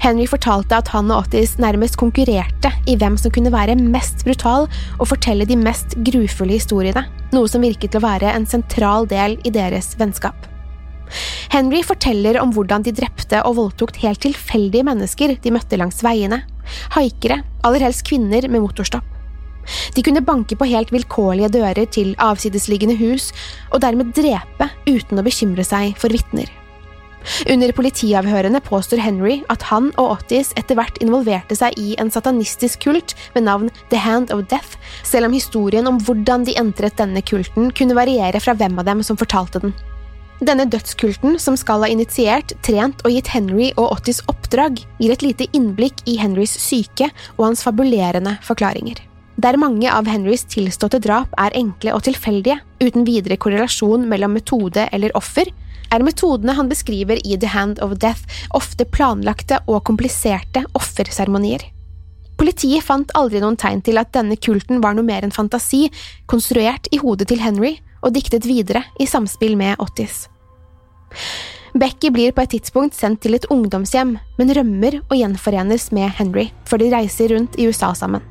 Henry 0.01 0.25
fortalte 0.31 0.79
at 0.81 0.89
han 0.95 1.13
og 1.13 1.27
Otis 1.27 1.59
nærmest 1.61 1.99
konkurrerte 2.01 2.71
i 2.89 2.95
hvem 2.97 3.19
som 3.21 3.35
kunne 3.35 3.53
være 3.53 3.77
mest 3.77 4.25
brutal 4.25 4.71
og 4.97 5.11
fortelle 5.11 5.45
de 5.45 5.61
mest 5.61 5.99
grufulle 6.01 6.57
historiene, 6.57 7.05
noe 7.37 7.53
som 7.53 7.61
virket 7.61 7.93
til 7.93 8.01
å 8.01 8.07
være 8.07 8.33
en 8.33 8.49
sentral 8.49 9.05
del 9.13 9.37
i 9.45 9.53
deres 9.53 9.93
vennskap. 10.01 10.49
Henry 11.53 11.83
forteller 11.85 12.41
om 12.41 12.57
hvordan 12.57 12.89
de 12.89 12.97
drepte 12.97 13.45
og 13.45 13.61
voldtok 13.61 14.01
helt 14.01 14.25
tilfeldige 14.25 14.89
mennesker 14.89 15.37
de 15.45 15.53
møtte 15.53 15.77
langs 15.77 16.01
veiene, 16.01 16.41
haikere, 16.97 17.43
aller 17.69 17.85
helst 17.85 18.09
kvinner 18.09 18.49
med 18.49 18.65
motorstopp. 18.65 19.18
De 19.97 20.05
kunne 20.07 20.25
banke 20.25 20.59
på 20.59 20.69
helt 20.71 20.93
vilkårlige 20.95 21.53
dører 21.59 21.89
til 21.91 22.15
avsidesliggende 22.23 22.99
hus, 23.01 23.33
og 23.73 23.83
dermed 23.85 24.15
drepe 24.17 24.71
uten 24.89 25.21
å 25.21 25.27
bekymre 25.27 25.67
seg 25.67 25.95
for 26.01 26.13
vitner. 26.15 26.49
Under 27.51 27.73
politiavhørene 27.75 28.61
påstår 28.65 29.03
Henry 29.03 29.41
at 29.53 29.67
han 29.69 29.91
og 29.99 30.15
Otis 30.15 30.53
etter 30.59 30.79
hvert 30.79 31.01
involverte 31.05 31.57
seg 31.59 31.77
i 31.81 31.97
en 32.01 32.13
satanistisk 32.15 32.87
kult 32.87 33.15
ved 33.35 33.45
navn 33.49 33.73
The 33.91 34.01
Hand 34.01 34.33
of 34.35 34.47
Death, 34.51 34.79
selv 35.05 35.29
om 35.29 35.37
historien 35.37 35.91
om 35.91 36.01
hvordan 36.05 36.47
de 36.49 36.57
entret 36.61 36.97
denne 37.01 37.23
kulten 37.27 37.73
kunne 37.75 37.99
variere 37.99 38.41
fra 38.43 38.57
hvem 38.59 38.79
av 38.81 38.89
dem 38.89 39.05
som 39.07 39.19
fortalte 39.21 39.63
den. 39.65 39.75
Denne 40.39 40.69
dødskulten, 40.71 41.35
som 41.43 41.57
skal 41.59 41.83
ha 41.83 41.91
initiert, 41.91 42.55
trent 42.63 43.03
og 43.03 43.11
gitt 43.11 43.33
Henry 43.35 43.73
og 43.75 43.97
Otis 43.97 44.23
oppdrag, 44.31 44.79
gir 45.03 45.15
et 45.15 45.27
lite 45.27 45.51
innblikk 45.51 46.05
i 46.07 46.15
Henrys 46.21 46.55
syke 46.63 47.11
og 47.35 47.49
hans 47.49 47.67
fabulerende 47.67 48.37
forklaringer. 48.47 49.08
Der 49.39 49.55
mange 49.55 49.87
av 49.95 50.09
Henrys 50.11 50.43
tilståtte 50.51 50.99
drap 50.99 51.35
er 51.39 51.55
enkle 51.55 51.93
og 51.95 52.03
tilfeldige, 52.09 52.57
uten 52.83 53.05
videre 53.07 53.37
korrelasjon 53.39 54.09
mellom 54.11 54.33
metode 54.35 54.89
eller 54.91 55.15
offer, 55.19 55.47
er 55.95 56.03
metodene 56.03 56.57
han 56.59 56.69
beskriver 56.69 57.21
i 57.23 57.37
The 57.39 57.53
Hand 57.53 57.79
of 57.85 57.95
Death 58.03 58.27
ofte 58.59 58.83
planlagte 58.85 59.61
og 59.71 59.85
kompliserte 59.87 60.65
offerseremonier. 60.77 61.63
Politiet 62.39 62.83
fant 62.87 63.15
aldri 63.19 63.39
noen 63.43 63.59
tegn 63.59 63.81
til 63.87 64.01
at 64.03 64.11
denne 64.15 64.37
kulten 64.43 64.83
var 64.83 64.97
noe 64.99 65.07
mer 65.07 65.23
enn 65.23 65.35
fantasi, 65.35 65.87
konstruert 66.27 66.91
i 66.91 66.99
hodet 66.99 67.29
til 67.31 67.43
Henry, 67.43 67.77
og 68.03 68.15
diktet 68.15 68.47
videre 68.47 68.83
i 68.99 69.07
samspill 69.11 69.55
med 69.59 69.79
Ottis. 69.83 70.27
Becky 71.79 72.11
blir 72.15 72.35
på 72.35 72.43
et 72.43 72.57
tidspunkt 72.57 72.99
sendt 72.99 73.23
til 73.23 73.39
et 73.39 73.47
ungdomshjem, 73.55 74.17
men 74.39 74.55
rømmer 74.59 74.99
og 75.05 75.15
gjenforenes 75.15 75.93
med 75.95 76.11
Henry 76.19 76.49
før 76.67 76.83
de 76.83 76.91
reiser 76.95 77.35
rundt 77.35 77.59
i 77.59 77.71
USA 77.71 77.93
sammen. 77.95 78.23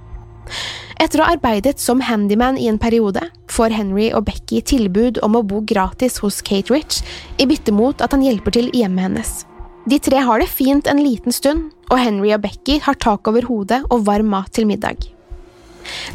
Etter 0.97 1.21
å 1.21 1.27
ha 1.27 1.35
arbeidet 1.35 1.79
som 1.81 2.01
handyman 2.01 2.57
i 2.57 2.69
en 2.71 2.79
periode, 2.81 3.21
får 3.53 3.75
Henry 3.75 4.07
og 4.13 4.25
Becky 4.29 4.61
tilbud 4.65 5.19
om 5.25 5.37
å 5.37 5.43
bo 5.45 5.61
gratis 5.65 6.17
hos 6.23 6.41
Kate 6.45 6.73
Rich, 6.73 7.03
i 7.37 7.45
bytte 7.49 7.73
mot 7.75 8.01
at 8.01 8.15
han 8.15 8.25
hjelper 8.25 8.57
til 8.57 8.71
i 8.73 8.83
hjemmet 8.83 9.07
hennes. 9.07 9.35
De 9.87 9.99
tre 10.03 10.19
har 10.19 10.41
det 10.41 10.49
fint 10.51 10.87
en 10.91 10.99
liten 10.99 11.31
stund, 11.31 11.69
og 11.87 12.01
Henry 12.01 12.33
og 12.35 12.41
Becky 12.43 12.81
har 12.83 12.97
tak 12.99 13.29
over 13.29 13.45
hodet 13.47 13.83
og 13.87 14.03
varm 14.09 14.33
mat 14.33 14.51
til 14.55 14.67
middag. 14.67 15.07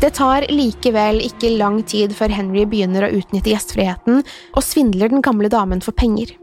Det 0.02 0.12
tar 0.18 0.44
likevel 0.52 1.22
ikke 1.24 1.54
lang 1.56 1.80
tid 1.88 2.12
før 2.16 2.34
Henry 2.36 2.66
begynner 2.68 3.06
å 3.06 3.12
utnytte 3.16 3.54
gjestfriheten 3.54 4.20
og 4.20 4.66
svindler 4.66 5.12
den 5.12 5.24
gamle 5.24 5.48
damen 5.52 5.80
for 5.80 5.96
penger. 5.96 6.34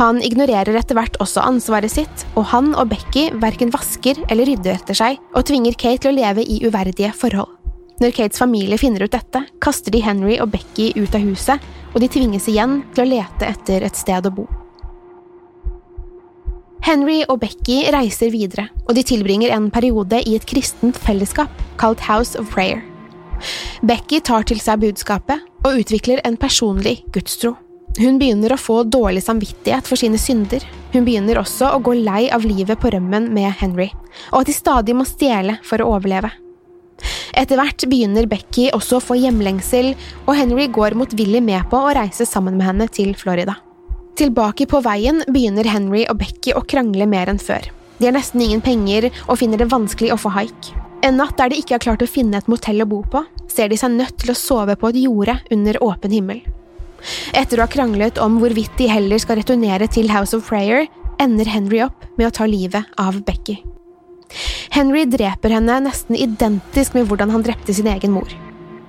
Han 0.00 0.20
ignorerer 0.22 0.76
etter 0.78 0.98
hvert 0.98 1.18
også 1.22 1.44
ansvaret 1.44 1.92
sitt, 1.92 2.24
og 2.34 2.48
han 2.52 2.72
og 2.74 2.88
Becky 2.92 3.28
verken 3.42 3.72
vasker 3.74 4.20
eller 4.28 4.48
rydder 4.50 4.78
etter 4.78 4.98
seg, 4.98 5.20
og 5.34 5.46
tvinger 5.48 5.76
Kate 5.78 6.04
til 6.04 6.12
å 6.12 6.18
leve 6.18 6.44
i 6.44 6.60
uverdige 6.66 7.12
forhold. 7.16 7.52
Når 8.02 8.10
Kates 8.10 8.40
familie 8.42 8.78
finner 8.78 9.06
ut 9.06 9.14
dette, 9.14 9.44
kaster 9.62 9.94
de 9.94 10.02
Henry 10.02 10.40
og 10.42 10.50
Becky 10.50 10.90
ut 10.98 11.14
av 11.14 11.22
huset, 11.22 11.62
og 11.94 12.02
de 12.02 12.10
tvinges 12.10 12.48
igjen 12.50 12.80
til 12.94 13.04
å 13.04 13.10
lete 13.12 13.46
etter 13.46 13.86
et 13.86 13.98
sted 13.98 14.26
å 14.26 14.34
bo. 14.34 14.48
Henry 16.84 17.22
og 17.32 17.38
Becky 17.40 17.84
reiser 17.94 18.28
videre, 18.34 18.66
og 18.84 18.98
de 18.98 19.06
tilbringer 19.06 19.54
en 19.54 19.70
periode 19.72 20.18
i 20.26 20.34
et 20.36 20.44
kristent 20.44 20.98
fellesskap 21.00 21.62
kalt 21.80 22.02
House 22.04 22.36
of 22.36 22.50
Prayer. 22.52 22.82
Becky 23.80 24.20
tar 24.20 24.44
til 24.48 24.60
seg 24.60 24.82
budskapet 24.82 25.40
og 25.64 25.80
utvikler 25.80 26.20
en 26.28 26.36
personlig 26.40 26.98
gudstro. 27.14 27.54
Hun 27.94 28.16
begynner 28.18 28.50
å 28.50 28.58
få 28.58 28.80
dårlig 28.90 29.22
samvittighet 29.22 29.86
for 29.86 30.00
sine 30.00 30.18
synder. 30.18 30.64
Hun 30.90 31.04
begynner 31.06 31.38
også 31.38 31.68
å 31.76 31.82
gå 31.84 31.94
lei 32.00 32.24
av 32.34 32.42
livet 32.46 32.80
på 32.82 32.90
rømmen 32.90 33.28
med 33.34 33.52
Henry, 33.60 33.92
og 34.32 34.40
at 34.40 34.50
de 34.50 34.54
stadig 34.56 34.96
må 34.98 35.06
stjele 35.06 35.60
for 35.66 35.82
å 35.82 35.92
overleve. 35.94 36.32
Etter 37.34 37.58
hvert 37.58 37.84
begynner 37.90 38.26
Becky 38.30 38.68
også 38.74 38.98
å 38.98 39.04
få 39.04 39.18
hjemlengsel, 39.18 39.92
og 40.26 40.34
Henry 40.38 40.66
går 40.74 40.96
motvillig 40.98 41.42
med 41.42 41.66
på 41.70 41.78
å 41.78 41.94
reise 41.94 42.26
sammen 42.26 42.58
med 42.58 42.66
henne 42.66 42.88
til 42.90 43.14
Florida. 43.18 43.56
Tilbake 44.18 44.66
på 44.70 44.78
veien 44.82 45.22
begynner 45.26 45.66
Henry 45.66 46.04
og 46.10 46.18
Becky 46.20 46.54
å 46.54 46.62
krangle 46.66 47.06
mer 47.10 47.30
enn 47.30 47.42
før. 47.42 47.66
De 47.98 48.08
har 48.08 48.14
nesten 48.14 48.42
ingen 48.42 48.62
penger 48.62 49.08
og 49.26 49.38
finner 49.38 49.58
det 49.58 49.70
vanskelig 49.70 50.12
å 50.14 50.18
få 50.18 50.34
haik. 50.34 50.72
En 51.06 51.18
natt 51.20 51.36
der 51.38 51.50
de 51.50 51.58
ikke 51.60 51.76
har 51.76 51.86
klart 51.86 52.02
å 52.02 52.10
finne 52.10 52.38
et 52.38 52.50
motell 52.50 52.82
å 52.82 52.90
bo 52.90 53.02
på, 53.06 53.22
ser 53.50 53.70
de 53.70 53.78
seg 53.78 53.94
nødt 53.94 54.18
til 54.22 54.34
å 54.34 54.38
sove 54.38 54.78
på 54.78 54.90
et 54.90 55.02
jorde 55.04 55.38
under 55.54 55.82
åpen 55.84 56.14
himmel. 56.14 56.42
Etter 57.36 57.60
å 57.60 57.66
ha 57.66 57.70
kranglet 57.70 58.18
om 58.22 58.38
hvorvidt 58.40 58.74
de 58.78 58.88
heller 58.90 59.20
skal 59.22 59.40
returnere 59.40 59.88
til 59.90 60.10
House 60.12 60.36
of 60.36 60.48
Prayer, 60.48 60.86
ender 61.22 61.48
Henry 61.48 61.82
opp 61.84 62.06
med 62.18 62.28
å 62.28 62.34
ta 62.34 62.48
livet 62.48 62.84
av 63.00 63.20
Becky. 63.26 63.60
Henry 64.74 65.04
dreper 65.06 65.54
henne 65.54 65.78
nesten 65.84 66.16
identisk 66.18 66.96
med 66.96 67.06
hvordan 67.08 67.30
han 67.30 67.44
drepte 67.46 67.74
sin 67.76 67.88
egen 67.90 68.14
mor. 68.16 68.30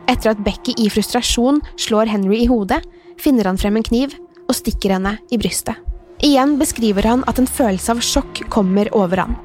Etter 0.09 0.31
at 0.31 0.43
Becky 0.45 0.73
i 0.81 0.89
frustrasjon 0.89 1.61
slår 1.81 2.09
Henry 2.13 2.43
i 2.43 2.49
hodet, 2.49 2.81
finner 3.21 3.49
han 3.49 3.59
frem 3.59 3.77
en 3.77 3.85
kniv 3.85 4.15
og 4.45 4.55
stikker 4.57 4.95
henne 4.95 5.17
i 5.33 5.39
brystet. 5.41 5.77
Igjen 6.25 6.55
beskriver 6.57 7.05
han 7.05 7.25
at 7.29 7.39
en 7.41 7.49
følelse 7.49 7.91
av 7.93 8.03
sjokk 8.05 8.45
kommer 8.53 8.89
over 8.95 9.25
han. 9.25 9.35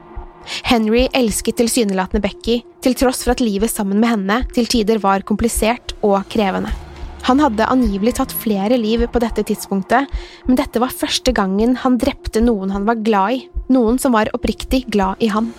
Henry 0.64 1.06
elsket 1.16 1.58
tilsynelatende 1.60 2.22
Becky, 2.24 2.60
til 2.80 2.96
tross 2.96 3.24
for 3.24 3.34
at 3.34 3.42
livet 3.44 3.72
sammen 3.72 4.00
med 4.00 4.14
henne 4.14 4.38
til 4.54 4.70
tider 4.70 5.02
var 5.02 5.26
komplisert 5.28 5.94
og 6.00 6.22
krevende. 6.32 6.72
Han 7.28 7.40
hadde 7.42 7.68
angivelig 7.68 8.16
tatt 8.18 8.32
flere 8.32 8.78
liv 8.80 9.04
på 9.12 9.22
dette 9.22 9.44
tidspunktet, 9.46 10.08
men 10.46 10.58
dette 10.58 10.80
var 10.82 10.94
første 10.94 11.34
gangen 11.36 11.76
han 11.82 11.98
drepte 12.00 12.42
noen 12.44 12.72
han 12.74 12.86
var 12.88 13.02
glad 13.04 13.36
i, 13.36 13.42
noen 13.72 14.00
som 14.00 14.16
var 14.16 14.32
oppriktig 14.36 14.86
glad 14.92 15.20
i 15.22 15.30
ham. 15.32 15.52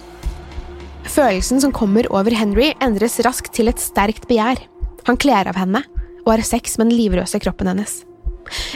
Følelsen 1.11 1.61
som 1.61 1.73
kommer 1.75 2.07
over 2.13 2.33
Henry, 2.37 2.71
endres 2.81 3.19
raskt 3.25 3.53
til 3.57 3.71
et 3.71 3.81
sterkt 3.81 4.27
begjær. 4.29 4.61
Han 5.07 5.19
kler 5.19 5.49
av 5.49 5.57
henne 5.59 5.83
og 6.21 6.35
har 6.35 6.45
sex 6.45 6.77
med 6.77 6.91
den 6.91 6.99
livrøse 6.99 7.41
kroppen 7.41 7.71
hennes. 7.71 8.01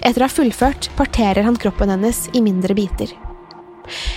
Etter 0.02 0.24
å 0.24 0.28
ha 0.28 0.32
fullført 0.32 0.90
parterer 0.98 1.46
han 1.46 1.58
kroppen 1.60 1.92
hennes 1.94 2.26
i 2.34 2.42
mindre 2.44 2.76
biter. 2.78 3.12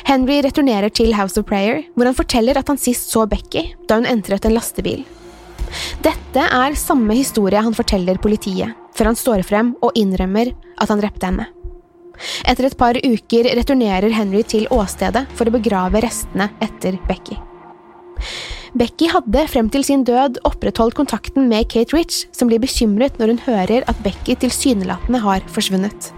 Henry 0.09 0.40
returnerer 0.44 0.92
til 0.92 1.12
House 1.16 1.37
of 1.40 1.46
Prayer, 1.48 1.83
hvor 1.94 2.09
han 2.09 2.16
forteller 2.16 2.57
at 2.57 2.70
han 2.72 2.81
sist 2.81 3.12
så 3.12 3.26
Becky 3.28 3.68
da 3.88 4.00
hun 4.00 4.09
entret 4.09 4.48
en 4.48 4.57
lastebil. 4.57 5.04
Dette 6.04 6.44
er 6.44 6.76
samme 6.78 7.16
historie 7.18 7.62
han 7.64 7.76
forteller 7.76 8.20
politiet, 8.22 8.74
før 8.96 9.12
han 9.12 9.18
står 9.18 9.44
frem 9.46 9.74
og 9.85 9.96
innrømmer 9.98 10.52
at 10.78 10.92
han 10.92 11.02
drepte 11.02 11.31
henne. 11.31 11.48
Etter 12.48 12.66
et 12.66 12.78
par 12.78 12.98
uker 12.98 13.46
returnerer 13.59 14.14
Henry 14.14 14.42
til 14.46 14.66
åstedet 14.74 15.26
for 15.38 15.46
å 15.46 15.54
begrave 15.54 16.02
restene 16.02 16.50
etter 16.64 16.98
Becky. 17.07 17.38
Becky 18.78 19.09
hadde 19.09 19.46
frem 19.48 19.68
til 19.72 19.85
sin 19.87 20.02
død 20.04 20.40
opprettholdt 20.48 20.96
kontakten 20.98 21.46
med 21.48 21.70
Kate 21.72 21.94
Rich, 21.96 22.26
som 22.37 22.50
blir 22.50 22.61
bekymret 22.61 23.16
når 23.20 23.33
hun 23.33 23.44
hører 23.46 23.87
at 23.88 24.02
Becky 24.04 24.37
tilsynelatende 24.42 25.22
har 25.24 25.46
forsvunnet. 25.54 26.11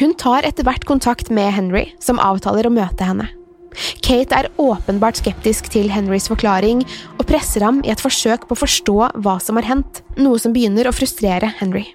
Hun 0.00 0.12
tar 0.18 0.44
etter 0.44 0.66
hvert 0.66 0.84
kontakt 0.88 1.30
med 1.30 1.54
Henry, 1.54 1.86
som 2.02 2.20
avtaler 2.20 2.66
å 2.66 2.74
møte 2.74 3.06
henne. 3.06 3.30
Kate 4.04 4.36
er 4.38 4.50
åpenbart 4.60 5.20
skeptisk 5.20 5.70
til 5.72 5.90
Henrys 5.92 6.28
forklaring 6.30 6.82
og 7.18 7.26
presser 7.28 7.64
ham 7.66 7.80
i 7.84 7.92
et 7.94 8.02
forsøk 8.02 8.48
på 8.48 8.56
å 8.56 8.62
forstå 8.62 8.96
hva 9.24 9.38
som 9.42 9.60
har 9.60 9.68
hendt, 9.70 10.02
noe 10.20 10.40
som 10.40 10.54
begynner 10.54 10.88
å 10.88 10.94
frustrere 10.96 11.52
Henry. 11.60 11.86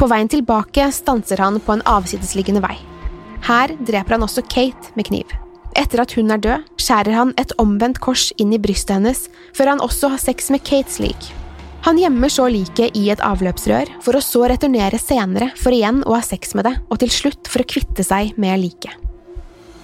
På 0.00 0.08
veien 0.10 0.30
tilbake 0.32 0.88
stanser 0.96 1.42
han 1.42 1.60
på 1.60 1.76
en 1.76 1.84
avsidesliggende 1.88 2.62
vei. 2.64 2.76
Her 3.44 3.74
dreper 3.78 4.16
han 4.16 4.24
også 4.24 4.44
Kate 4.48 4.94
med 4.96 5.08
kniv. 5.10 5.28
Etter 5.78 6.02
at 6.02 6.14
hun 6.16 6.32
er 6.34 6.40
død, 6.42 6.70
skjærer 6.80 7.14
han 7.16 7.34
et 7.40 7.52
omvendt 7.62 8.00
kors 8.02 8.30
inn 8.42 8.54
i 8.56 8.60
brystet 8.62 8.96
hennes, 8.98 9.28
før 9.56 9.74
han 9.74 9.84
også 9.84 10.10
har 10.14 10.22
sex 10.22 10.50
med 10.52 10.64
Kates 10.66 10.98
lik. 11.02 11.30
Han 11.86 11.96
gjemmer 11.96 12.28
så 12.28 12.48
liket 12.52 12.96
i 12.98 13.06
et 13.12 13.22
avløpsrør, 13.24 13.94
for 14.04 14.18
å 14.18 14.24
så 14.24 14.44
returnere 14.50 15.00
senere 15.00 15.52
for 15.56 15.72
igjen 15.72 16.02
å 16.04 16.16
ha 16.18 16.24
sex 16.24 16.52
med 16.58 16.68
det, 16.68 16.74
og 16.90 17.00
til 17.00 17.14
slutt 17.14 17.48
for 17.48 17.64
å 17.64 17.70
kvitte 17.70 18.04
seg 18.04 18.34
med 18.40 18.60
liket. 18.60 19.09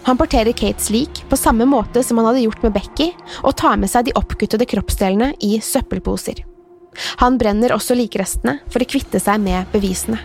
Han 0.07 0.19
porterer 0.19 0.55
Kates 0.55 0.91
lik 0.95 1.25
på 1.29 1.37
samme 1.37 1.67
måte 1.67 2.03
som 2.07 2.21
han 2.21 2.29
hadde 2.29 2.45
gjort 2.45 2.63
med 2.63 2.77
Becky, 2.77 3.09
og 3.43 3.57
tar 3.59 3.79
med 3.81 3.91
seg 3.91 4.07
de 4.07 4.15
oppkuttede 4.19 4.69
kroppsdelene 4.71 5.33
i 5.43 5.57
søppelposer. 5.59 6.45
Han 7.21 7.37
brenner 7.41 7.75
også 7.75 7.97
likrestene 7.99 8.61
for 8.71 8.83
å 8.83 8.89
kvitte 8.89 9.21
seg 9.21 9.43
med 9.43 9.67
bevisene. 9.75 10.21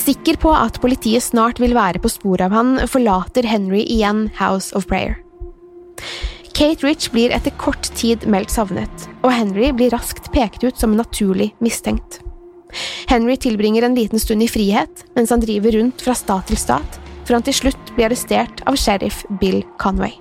Sikker 0.00 0.38
på 0.40 0.54
at 0.56 0.80
politiet 0.80 1.22
snart 1.26 1.60
vil 1.60 1.76
være 1.76 2.00
på 2.00 2.08
sporet 2.08 2.46
av 2.48 2.56
han, 2.56 2.78
forlater 2.88 3.44
Henry 3.44 3.82
igjen 3.84 4.30
House 4.40 4.72
of 4.76 4.88
Prayer. 4.88 5.20
Kate 6.56 6.86
Rich 6.86 7.10
blir 7.12 7.36
etter 7.36 7.52
kort 7.60 7.92
tid 8.00 8.24
meldt 8.28 8.52
savnet, 8.52 9.06
og 9.20 9.32
Henry 9.36 9.70
blir 9.76 9.92
raskt 9.92 10.32
pekt 10.32 10.64
ut 10.64 10.80
som 10.80 10.96
naturlig 10.96 11.52
mistenkt. 11.60 12.22
Henry 13.12 13.36
tilbringer 13.36 13.84
en 13.84 13.96
liten 13.98 14.20
stund 14.22 14.44
i 14.46 14.48
frihet 14.48 15.04
mens 15.16 15.32
han 15.34 15.42
driver 15.42 15.76
rundt 15.76 16.00
fra 16.04 16.16
stat 16.16 16.48
til 16.48 16.60
stat, 16.60 17.00
før 17.30 17.38
han 17.38 17.46
til 17.46 17.54
slutt 17.54 17.92
blir 17.94 18.08
arrestert 18.08 18.64
av 18.66 18.74
sheriff 18.74 19.22
Bill 19.38 19.60
Conway. 19.78 20.16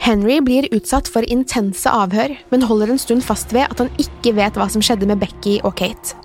Henry 0.00 0.38
blir 0.40 0.68
utsatt 0.72 1.10
for 1.12 1.26
intense 1.28 1.90
avhør, 1.92 2.32
men 2.48 2.64
holder 2.64 2.94
en 2.94 3.02
stund 3.02 3.26
fast 3.26 3.52
ved 3.52 3.66
at 3.66 3.82
han 3.82 3.90
ikke 4.00 4.32
vet 4.38 4.56
hva 4.56 4.70
som 4.72 4.80
skjedde 4.80 5.10
med 5.10 5.20
Becky 5.20 5.58
og 5.60 5.74
Kate. 5.76 6.16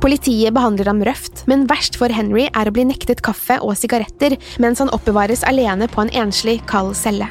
Politiet 0.00 0.54
behandler 0.56 0.88
ham 0.88 1.02
røft, 1.04 1.42
men 1.50 1.66
verst 1.68 1.98
for 2.00 2.08
Henry 2.08 2.46
er 2.46 2.70
å 2.70 2.72
bli 2.72 2.86
nektet 2.88 3.20
kaffe 3.26 3.58
og 3.60 3.76
sigaretter 3.76 4.38
mens 4.62 4.80
han 4.80 4.92
oppbevares 4.94 5.44
alene 5.44 5.90
på 5.90 6.06
en 6.06 6.14
enslig, 6.24 6.62
kald 6.70 6.94
celle. 6.96 7.28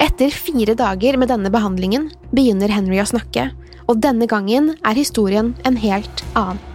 Etter 0.00 0.32
fire 0.32 0.72
dager 0.78 1.20
med 1.20 1.28
denne 1.32 1.52
behandlingen 1.52 2.08
begynner 2.32 2.72
Henry 2.72 3.02
å 3.02 3.08
snakke, 3.12 3.50
og 3.90 4.00
denne 4.00 4.30
gangen 4.30 4.72
er 4.80 4.96
historien 4.96 5.52
en 5.68 5.80
helt 5.84 6.24
annen. 6.32 6.69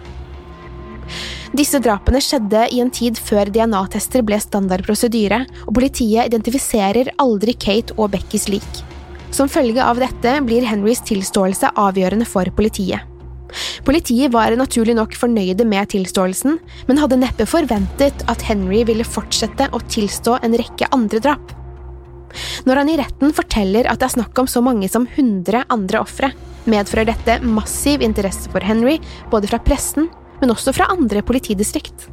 Disse 1.56 1.78
drapene 1.80 2.20
skjedde 2.20 2.66
i 2.74 2.82
en 2.82 2.90
tid 2.92 3.16
før 3.16 3.48
DNA-tester 3.48 4.20
ble 4.26 4.36
standard 4.42 4.82
prosedyre, 4.84 5.38
og 5.64 5.76
politiet 5.78 6.28
identifiserer 6.28 7.14
aldri 7.22 7.54
Kate 7.56 7.94
og 7.96 8.10
Beckys 8.12 8.48
lik. 8.52 8.80
Som 9.32 9.48
følge 9.48 9.80
av 9.80 9.96
dette 10.02 10.34
blir 10.44 10.66
Henrys 10.68 11.00
tilståelse 11.08 11.70
avgjørende 11.80 12.26
for 12.28 12.50
politiet. 12.58 13.06
Politiet 13.86 14.34
var 14.34 14.52
naturlig 14.58 14.96
nok 14.98 15.14
fornøyde 15.16 15.64
med 15.68 15.88
tilståelsen, 15.94 16.58
men 16.90 17.00
hadde 17.00 17.20
neppe 17.22 17.46
forventet 17.48 18.26
at 18.28 18.44
Henry 18.44 18.82
ville 18.84 19.06
fortsette 19.06 19.70
å 19.72 19.80
tilstå 19.86 20.36
en 20.42 20.58
rekke 20.60 20.90
andre 20.92 21.22
drap. 21.24 21.56
Når 22.68 22.82
han 22.82 22.92
i 22.92 22.98
retten 23.00 23.32
forteller 23.32 23.88
at 23.88 24.02
det 24.02 24.10
er 24.10 24.16
snakk 24.18 24.42
om 24.42 24.50
så 24.50 24.60
mange 24.60 24.90
som 24.92 25.08
100 25.08 25.64
andre 25.72 26.04
ofre, 26.04 26.34
medfører 26.68 27.14
dette 27.14 27.40
massiv 27.46 28.04
interesse 28.04 28.50
for 28.52 28.66
Henry, 28.66 28.98
både 29.32 29.48
fra 29.48 29.62
pressen 29.62 30.10
men 30.40 30.52
også 30.52 30.74
fra 30.76 30.90
andre 30.92 31.22
politidistrikt. 31.26 32.08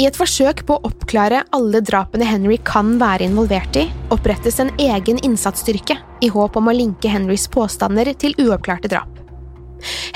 I 0.00 0.06
et 0.08 0.16
forsøk 0.16 0.62
på 0.68 0.78
å 0.78 0.88
oppklare 0.88 1.42
alle 1.56 1.82
drapene 1.84 2.26
Henry 2.28 2.56
kan 2.64 2.94
være 3.00 3.26
involvert 3.28 3.76
i, 3.76 3.84
opprettes 4.14 4.60
en 4.62 4.72
egen 4.80 5.20
innsatsstyrke 5.24 5.98
i 6.24 6.30
håp 6.32 6.56
om 6.56 6.70
å 6.70 6.76
linke 6.76 7.10
Henrys 7.12 7.46
påstander 7.52 8.14
til 8.16 8.36
uoppklarte 8.40 8.90
drap. 8.90 9.10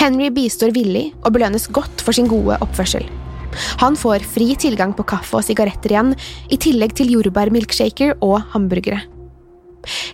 Henry 0.00 0.30
bistår 0.34 0.72
villig 0.74 1.10
og 1.22 1.34
belønnes 1.36 1.68
godt 1.70 2.02
for 2.02 2.16
sin 2.16 2.30
gode 2.30 2.56
oppførsel. 2.64 3.04
Han 3.82 3.98
får 4.00 4.24
fri 4.24 4.54
tilgang 4.56 4.94
på 4.96 5.04
kaffe 5.12 5.36
og 5.38 5.44
sigaretter 5.44 5.92
igjen, 5.92 6.14
i 6.48 6.56
tillegg 6.56 6.94
til 6.96 7.12
jordbærmilkshaker 7.12 8.16
og 8.24 8.40
hamburgere. 8.54 9.02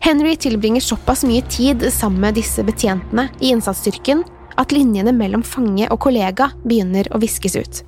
Henry 0.03 0.35
tilbringer 0.41 0.83
såpass 0.83 1.23
mye 1.29 1.45
tid 1.53 1.85
sammen 1.93 2.25
med 2.25 2.39
disse 2.41 2.65
betjentene 2.65 3.29
i 3.39 3.53
innsatsstyrken 3.53 4.25
at 4.59 4.75
linjene 4.75 5.15
mellom 5.15 5.45
fange 5.47 5.89
og 5.93 6.01
kollega 6.05 6.51
begynner 6.65 7.09
å 7.15 7.21
viskes 7.23 7.57
ut. 7.59 7.83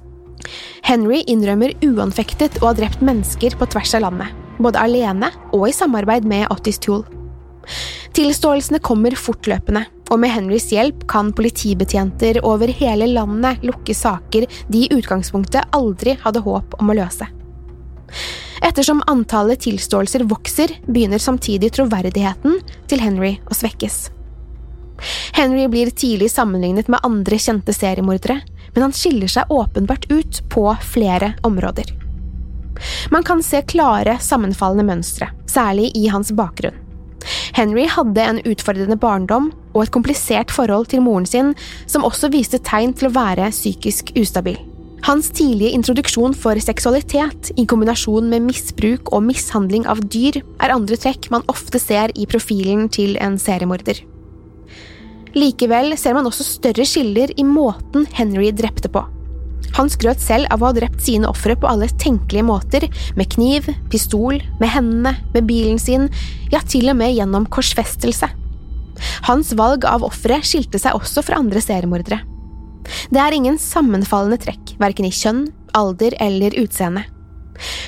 Henry 0.86 1.20
innrømmer 1.28 1.74
uanfektet 1.84 2.60
å 2.62 2.70
ha 2.70 2.76
drept 2.76 3.02
mennesker 3.04 3.56
på 3.58 3.68
tvers 3.70 3.94
av 3.98 4.06
landet, 4.06 4.34
både 4.58 4.80
alene 4.80 5.30
og 5.52 5.68
i 5.68 5.74
samarbeid 5.76 6.26
med 6.28 6.48
Otis 6.52 6.80
Tool. 6.82 7.04
Tilståelsene 8.16 8.80
kommer 8.82 9.14
fortløpende, 9.14 9.84
og 10.10 10.18
med 10.22 10.32
Henrys 10.34 10.70
hjelp 10.72 11.04
kan 11.10 11.30
politibetjenter 11.36 12.40
over 12.46 12.72
hele 12.80 13.06
landet 13.12 13.62
lukke 13.66 13.94
saker 13.94 14.48
de 14.72 14.86
i 14.86 14.90
utgangspunktet 14.96 15.70
aldri 15.76 16.16
hadde 16.24 16.42
håp 16.46 16.74
om 16.80 16.90
å 16.90 16.96
løse. 16.98 17.28
Ettersom 18.60 19.04
antallet 19.08 19.62
tilståelser 19.64 20.26
vokser, 20.28 20.74
begynner 20.86 21.22
samtidig 21.22 21.70
troverdigheten 21.76 22.58
til 22.90 23.04
Henry 23.04 23.36
å 23.48 23.56
svekkes. 23.56 24.08
Henry 25.36 25.68
blir 25.68 25.90
tidlig 25.90 26.30
sammenlignet 26.32 26.88
med 26.88 27.00
andre 27.06 27.38
kjente 27.40 27.74
seriemordere, 27.76 28.40
men 28.74 28.86
han 28.86 28.94
skiller 28.94 29.30
seg 29.30 29.50
åpenbart 29.50 30.06
ut 30.10 30.42
på 30.52 30.66
flere 30.92 31.34
områder. 31.46 31.94
Man 33.10 33.24
kan 33.26 33.42
se 33.44 33.62
klare, 33.68 34.18
sammenfallende 34.20 34.86
mønstre, 34.88 35.30
særlig 35.50 35.90
i 35.96 36.06
hans 36.12 36.32
bakgrunn. 36.32 36.76
Henry 37.52 37.84
hadde 37.90 38.22
en 38.24 38.40
utfordrende 38.48 38.96
barndom 38.96 39.50
og 39.74 39.82
et 39.84 39.92
komplisert 39.92 40.52
forhold 40.54 40.88
til 40.92 41.02
moren 41.04 41.26
sin, 41.28 41.52
som 41.90 42.06
også 42.06 42.30
viste 42.32 42.60
tegn 42.64 42.94
til 42.96 43.10
å 43.10 43.14
være 43.14 43.50
psykisk 43.52 44.14
ustabil. 44.16 44.56
Hans 45.04 45.30
tidlige 45.32 45.72
introduksjon 45.76 46.34
for 46.36 46.60
seksualitet, 46.60 47.52
i 47.56 47.64
kombinasjon 47.68 48.28
med 48.28 48.44
misbruk 48.50 49.12
og 49.16 49.24
mishandling 49.30 49.86
av 49.88 50.02
dyr, 50.12 50.42
er 50.60 50.74
andre 50.74 50.98
trekk 51.00 51.30
man 51.32 51.46
ofte 51.48 51.80
ser 51.80 52.12
i 52.16 52.28
profilen 52.28 52.88
til 52.92 53.16
en 53.20 53.38
seriemorder. 53.40 54.02
Likevel 55.36 55.94
ser 55.98 56.16
man 56.16 56.26
også 56.28 56.46
større 56.46 56.86
skiller 56.88 57.32
i 57.38 57.46
måten 57.46 58.06
Henry 58.16 58.50
drepte 58.56 58.90
på. 58.92 59.04
Han 59.76 59.90
skrøt 59.92 60.22
selv 60.22 60.48
av 60.50 60.62
å 60.62 60.70
ha 60.70 60.76
drept 60.76 61.02
sine 61.04 61.28
ofre 61.30 61.54
på 61.58 61.68
alle 61.70 61.86
tenkelige 62.00 62.46
måter, 62.46 62.86
med 63.16 63.30
kniv, 63.30 63.68
pistol, 63.92 64.40
med 64.58 64.72
hendene, 64.72 65.14
med 65.34 65.46
bilen 65.46 65.78
sin, 65.78 66.08
ja, 66.50 66.62
til 66.66 66.90
og 66.90 66.98
med 66.98 67.14
gjennom 67.14 67.46
korsfestelse. 67.52 68.28
Hans 69.28 69.54
valg 69.56 69.86
av 69.88 70.04
ofre 70.04 70.40
skilte 70.44 70.80
seg 70.82 70.98
også 70.98 71.22
fra 71.24 71.38
andre 71.40 71.62
seriemordere. 71.62 72.20
Det 73.12 73.20
er 73.22 73.36
ingen 73.36 73.58
sammenfallende 73.60 74.40
trekk, 74.42 74.74
verken 74.80 75.06
i 75.06 75.14
kjønn, 75.14 75.46
alder 75.76 76.16
eller 76.20 76.56
utseende. 76.58 77.06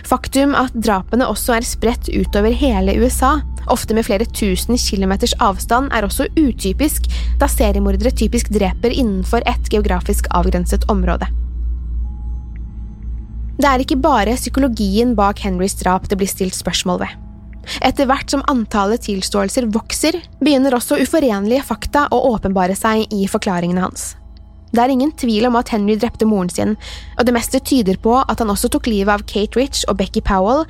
Faktum 0.07 0.55
at 0.59 0.75
drapene 0.77 1.27
også 1.31 1.57
er 1.57 1.67
spredt 1.67 2.11
utover 2.13 2.55
hele 2.57 2.95
USA, 3.01 3.39
ofte 3.71 3.95
med 3.95 4.07
flere 4.07 4.27
tusen 4.27 4.79
kilometers 4.79 5.35
avstand, 5.41 5.93
er 5.93 6.07
også 6.07 6.29
utypisk, 6.39 7.07
da 7.39 7.49
seriemordere 7.51 8.15
typisk 8.15 8.51
dreper 8.55 8.95
innenfor 8.95 9.45
et 9.47 9.71
geografisk 9.73 10.31
avgrenset 10.31 10.89
område. 10.93 11.29
Det 13.63 13.69
er 13.69 13.83
ikke 13.85 14.01
bare 14.03 14.35
psykologien 14.39 15.13
bak 15.15 15.43
Henrys 15.45 15.77
drap 15.79 16.09
det 16.11 16.19
blir 16.19 16.31
stilt 16.31 16.57
spørsmål 16.57 17.05
ved. 17.05 17.19
Etter 17.87 18.09
hvert 18.11 18.33
som 18.33 18.43
antallet 18.51 19.05
tilståelser 19.07 19.69
vokser, 19.71 20.19
begynner 20.43 20.75
også 20.75 20.99
uforenlige 21.03 21.63
fakta 21.69 22.09
å 22.11 22.19
åpenbare 22.33 22.75
seg 22.79 23.07
i 23.15 23.29
forklaringene 23.31 23.85
hans. 23.85 24.17
Det 24.73 24.81
er 24.81 24.93
ingen 24.95 25.13
tvil 25.13 25.47
om 25.47 25.59
at 25.61 25.69
Henry 25.75 25.99
drepte 26.01 26.27
moren 26.27 26.51
sin, 26.51 26.75
og 27.19 27.29
det 27.29 27.35
meste 27.37 27.61
tyder 27.61 27.99
på 28.03 28.17
at 28.23 28.41
han 28.41 28.51
også 28.51 28.71
tok 28.73 28.89
livet 28.89 29.13
av 29.13 29.25
Kate 29.29 29.61
Rich 29.61 29.85
og 29.87 29.99
Becky 30.01 30.25
Powell, 30.25 30.65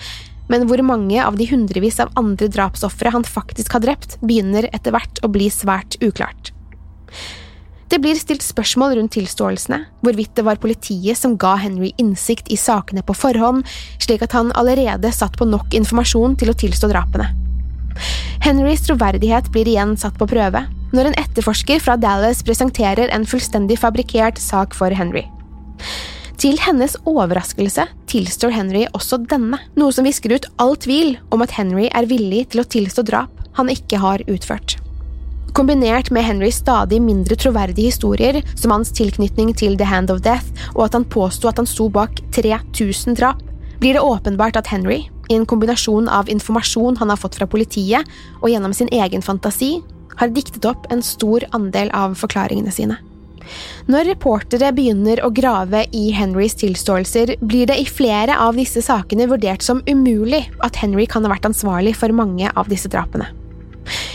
men 0.51 0.67
hvor 0.69 0.83
mange 0.87 1.21
av 1.23 1.37
de 1.39 1.47
hundrevis 1.51 2.01
av 2.03 2.11
andre 2.19 2.49
drapsofre 2.53 3.13
han 3.15 3.25
faktisk 3.27 3.77
har 3.77 3.85
drept, 3.85 4.19
begynner 4.25 4.69
etter 4.73 4.95
hvert 4.95 5.23
å 5.23 5.31
bli 5.33 5.51
svært 5.53 5.99
uklart. 6.03 6.53
Det 7.93 7.99
blir 8.01 8.17
stilt 8.17 8.41
spørsmål 8.41 8.95
rundt 8.97 9.13
tilståelsene, 9.13 9.83
hvorvidt 10.01 10.33
det 10.39 10.47
var 10.47 10.61
politiet 10.63 11.19
som 11.19 11.35
ga 11.37 11.59
Henry 11.61 11.91
innsikt 12.01 12.49
i 12.49 12.57
sakene 12.57 13.05
på 13.05 13.13
forhånd, 13.13 13.67
slik 14.01 14.25
at 14.25 14.33
han 14.33 14.49
allerede 14.57 15.13
satt 15.13 15.37
på 15.37 15.45
nok 15.45 15.77
informasjon 15.77 16.39
til 16.41 16.55
å 16.55 16.57
tilstå 16.57 16.89
drapene. 16.89 17.29
Henrys 18.43 18.87
troverdighet 18.87 19.53
blir 19.53 19.69
igjen 19.69 19.93
satt 20.01 20.17
på 20.17 20.31
prøve 20.31 20.65
når 20.93 21.11
en 21.11 21.21
etterforsker 21.21 21.85
fra 21.85 21.99
Dallas 22.01 22.41
presenterer 22.45 23.13
en 23.13 23.29
fullstendig 23.29 23.79
fabrikkert 23.81 24.41
sak 24.41 24.77
for 24.77 24.93
Henry. 24.97 25.27
Til 26.43 26.57
hennes 26.59 26.97
overraskelse 27.07 27.85
tilstår 28.11 28.51
Henry 28.51 28.81
også 28.97 29.21
denne, 29.31 29.61
noe 29.79 29.95
som 29.95 30.09
visker 30.09 30.33
ut 30.35 30.49
all 30.59 30.73
tvil 30.75 31.13
om 31.31 31.45
at 31.45 31.53
Henry 31.55 31.85
er 31.95 32.09
villig 32.11 32.49
til 32.51 32.65
å 32.65 32.67
tilstå 32.67 33.05
drap 33.07 33.45
han 33.55 33.71
ikke 33.71 34.01
har 34.03 34.25
utført. 34.27 34.75
Kombinert 35.55 36.11
med 36.11 36.27
Henrys 36.27 36.59
stadig 36.59 36.99
mindre 37.05 37.37
troverdige 37.39 37.93
historier, 37.93 38.41
som 38.59 38.75
hans 38.75 38.91
tilknytning 38.91 39.53
til 39.55 39.77
The 39.79 39.87
Hand 39.87 40.11
of 40.11 40.25
Death, 40.25 40.51
og 40.75 40.89
at 40.89 40.99
han 40.99 41.07
påsto 41.07 41.47
at 41.47 41.63
han 41.63 41.69
sto 41.69 41.87
bak 41.93 42.19
3000 42.35 43.21
drap, 43.21 43.39
blir 43.79 43.95
det 43.95 44.03
åpenbart 44.03 44.59
at 44.59 44.73
Henry, 44.73 45.05
i 45.31 45.39
en 45.39 45.47
kombinasjon 45.47 46.11
av 46.11 46.33
informasjon 46.33 46.99
han 46.99 47.15
har 47.15 47.23
fått 47.23 47.39
fra 47.39 47.47
politiet, 47.47 48.03
og 48.41 48.51
gjennom 48.51 48.75
sin 48.75 48.91
egen 48.91 49.23
fantasi, 49.23 49.77
har 50.19 50.35
diktet 50.35 50.67
opp 50.67 50.91
en 50.91 51.07
stor 51.07 51.47
andel 51.55 51.95
av 51.95 52.19
forklaringene 52.19 52.75
sine. 52.75 52.99
Når 53.91 54.09
reportere 54.13 54.73
begynner 54.75 55.23
å 55.25 55.33
grave 55.35 55.85
i 55.97 56.09
Henrys 56.17 56.57
tilståelser, 56.61 57.37
blir 57.43 57.69
det 57.71 57.79
i 57.81 57.87
flere 57.89 58.39
av 58.39 58.59
disse 58.59 58.83
sakene 58.85 59.29
vurdert 59.31 59.65
som 59.65 59.83
umulig 59.89 60.45
at 60.65 60.79
Henry 60.83 61.07
kan 61.11 61.27
ha 61.27 61.33
vært 61.35 61.49
ansvarlig 61.51 61.97
for 61.99 62.15
mange 62.15 62.51
av 62.55 62.71
disse 62.73 62.91
drapene. 62.93 63.31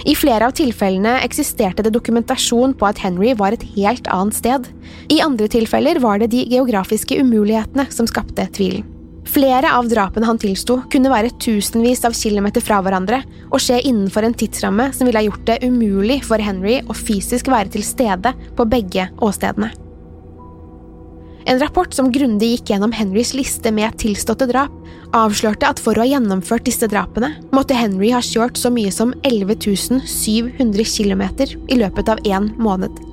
I 0.07 0.15
flere 0.15 0.47
av 0.47 0.53
tilfellene 0.55 1.17
eksisterte 1.25 1.83
det 1.83 1.91
dokumentasjon 1.95 2.75
på 2.79 2.87
at 2.87 3.01
Henry 3.03 3.33
var 3.37 3.55
et 3.55 3.65
helt 3.75 4.07
annet 4.11 4.37
sted. 4.37 4.69
I 5.11 5.19
andre 5.23 5.49
tilfeller 5.51 5.99
var 6.03 6.21
det 6.21 6.31
de 6.31 6.45
geografiske 6.47 7.19
umulighetene 7.19 7.89
som 7.91 8.07
skapte 8.07 8.47
tvilen. 8.55 8.87
Flere 9.27 9.73
av 9.75 9.89
drapene 9.91 10.27
han 10.27 10.39
tilsto, 10.39 10.79
kunne 10.91 11.11
være 11.11 11.33
tusenvis 11.41 12.05
av 12.07 12.15
kilometer 12.15 12.63
fra 12.63 12.79
hverandre 12.83 13.19
og 13.49 13.59
skje 13.61 13.81
innenfor 13.89 14.23
en 14.23 14.35
tidsramme 14.37 14.87
som 14.95 15.07
ville 15.07 15.19
ha 15.19 15.27
gjort 15.27 15.43
det 15.49 15.57
umulig 15.67 16.21
for 16.27 16.41
Henry 16.41 16.79
å 16.87 16.95
fysisk 16.95 17.51
være 17.51 17.73
til 17.75 17.83
stede 17.85 18.31
på 18.55 18.67
begge 18.69 19.09
åstedene. 19.19 19.73
En 21.47 21.59
rapport 21.61 21.93
som 21.95 22.09
grundig 22.11 22.49
gikk 22.51 22.73
gjennom 22.73 22.91
Henrys 22.91 23.31
liste 23.35 23.71
med 23.71 23.95
tilståtte 24.01 24.49
drap, 24.49 24.73
avslørte 25.15 25.69
at 25.69 25.79
for 25.79 25.95
å 25.95 26.03
ha 26.03 26.09
gjennomført 26.09 26.65
disse 26.67 26.89
drapene, 26.91 27.31
måtte 27.55 27.77
Henry 27.77 28.11
ha 28.11 28.19
kjørt 28.23 28.59
så 28.59 28.71
mye 28.73 28.91
som 28.91 29.15
11 29.23 29.55
700 30.03 30.87
km 30.91 31.23
i 31.71 31.79
løpet 31.79 32.11
av 32.11 32.23
én 32.27 32.51
måned. 32.59 33.07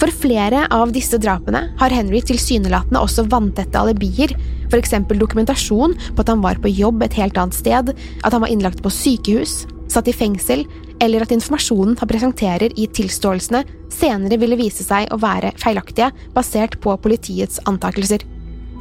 For 0.00 0.12
flere 0.22 0.66
av 0.74 0.92
disse 0.94 1.18
drapene 1.22 1.66
har 1.80 1.94
Henry 1.94 2.22
tilsynelatende 2.26 3.02
også 3.02 3.26
vanntette 3.30 3.78
alibier, 3.78 4.34
f.eks. 4.72 4.94
dokumentasjon 5.08 5.94
på 6.16 6.24
at 6.24 6.32
han 6.32 6.42
var 6.44 6.60
på 6.62 6.72
jobb 6.72 7.04
et 7.04 7.18
helt 7.20 7.38
annet 7.38 7.56
sted, 7.56 7.92
at 7.92 8.32
han 8.32 8.44
var 8.44 8.52
innlagt 8.52 8.82
på 8.82 8.92
sykehus, 8.92 9.62
satt 9.92 10.08
i 10.08 10.16
fengsel 10.16 10.64
eller 11.02 11.24
at 11.24 11.32
informasjonen 11.34 11.96
han 11.98 12.10
presenterer 12.10 12.72
i 12.78 12.86
tilståelsene, 12.94 13.64
senere 13.92 14.38
ville 14.40 14.58
vise 14.60 14.84
seg 14.86 15.10
å 15.12 15.18
være 15.20 15.52
feilaktige, 15.60 16.12
basert 16.36 16.78
på 16.84 16.94
politiets 17.02 17.60
antakelser. 17.68 18.22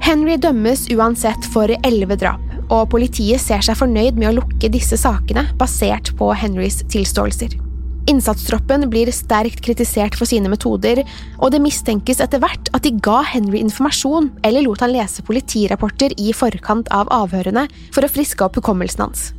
Henry 0.02 0.38
dømmes 0.41 0.88
uansett 0.94 1.46
for 1.54 1.72
elleve 1.82 2.17
drap, 2.22 2.41
og 2.72 2.88
politiet 2.94 3.41
ser 3.44 3.65
seg 3.65 3.78
fornøyd 3.78 4.17
med 4.17 4.32
å 4.32 4.38
lukke 4.39 4.72
disse 4.74 4.98
sakene 4.98 5.48
basert 5.60 6.13
på 6.17 6.32
Henrys 6.38 6.82
tilståelser. 6.89 7.70
Innsatstroppen 8.09 8.87
blir 8.89 9.11
sterkt 9.13 9.61
kritisert 9.61 10.15
for 10.17 10.29
sine 10.29 10.49
metoder, 10.49 11.03
og 11.37 11.51
det 11.53 11.61
mistenkes 11.61 12.21
etter 12.23 12.41
hvert 12.41 12.71
at 12.73 12.85
de 12.85 12.95
ga 13.03 13.19
Henry 13.29 13.61
informasjon 13.61 14.31
eller 14.47 14.65
lot 14.65 14.81
han 14.81 14.93
lese 14.95 15.21
politirapporter 15.27 16.15
i 16.17 16.33
forkant 16.33 16.89
av 16.95 17.11
avhørene 17.13 17.67
for 17.93 18.05
å 18.05 18.11
friske 18.11 18.45
opp 18.45 18.57
hukommelsen 18.57 19.05
hans. 19.05 19.29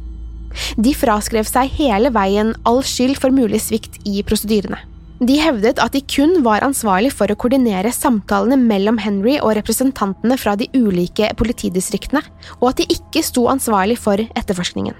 De 0.76 0.92
fraskrev 0.94 1.48
seg 1.48 1.74
hele 1.78 2.12
veien 2.14 2.52
all 2.68 2.82
skyld 2.86 3.18
for 3.18 3.34
mulig 3.34 3.62
svikt 3.64 3.98
i 4.08 4.22
prosedyrene. 4.26 4.78
De 5.22 5.36
hevdet 5.38 5.78
at 5.78 5.94
de 5.94 6.00
kun 6.02 6.40
var 6.42 6.64
ansvarlig 6.66 7.12
for 7.14 7.30
å 7.30 7.36
koordinere 7.38 7.92
samtalene 7.94 8.58
mellom 8.58 8.98
Henry 8.98 9.36
og 9.38 9.54
representantene 9.58 10.34
fra 10.38 10.56
de 10.58 10.66
ulike 10.74 11.30
politidistriktene, 11.38 12.24
og 12.58 12.72
at 12.72 12.82
de 12.82 12.90
ikke 12.96 13.22
sto 13.22 13.46
ansvarlig 13.52 14.00
for 14.02 14.18
etterforskningen. 14.18 14.98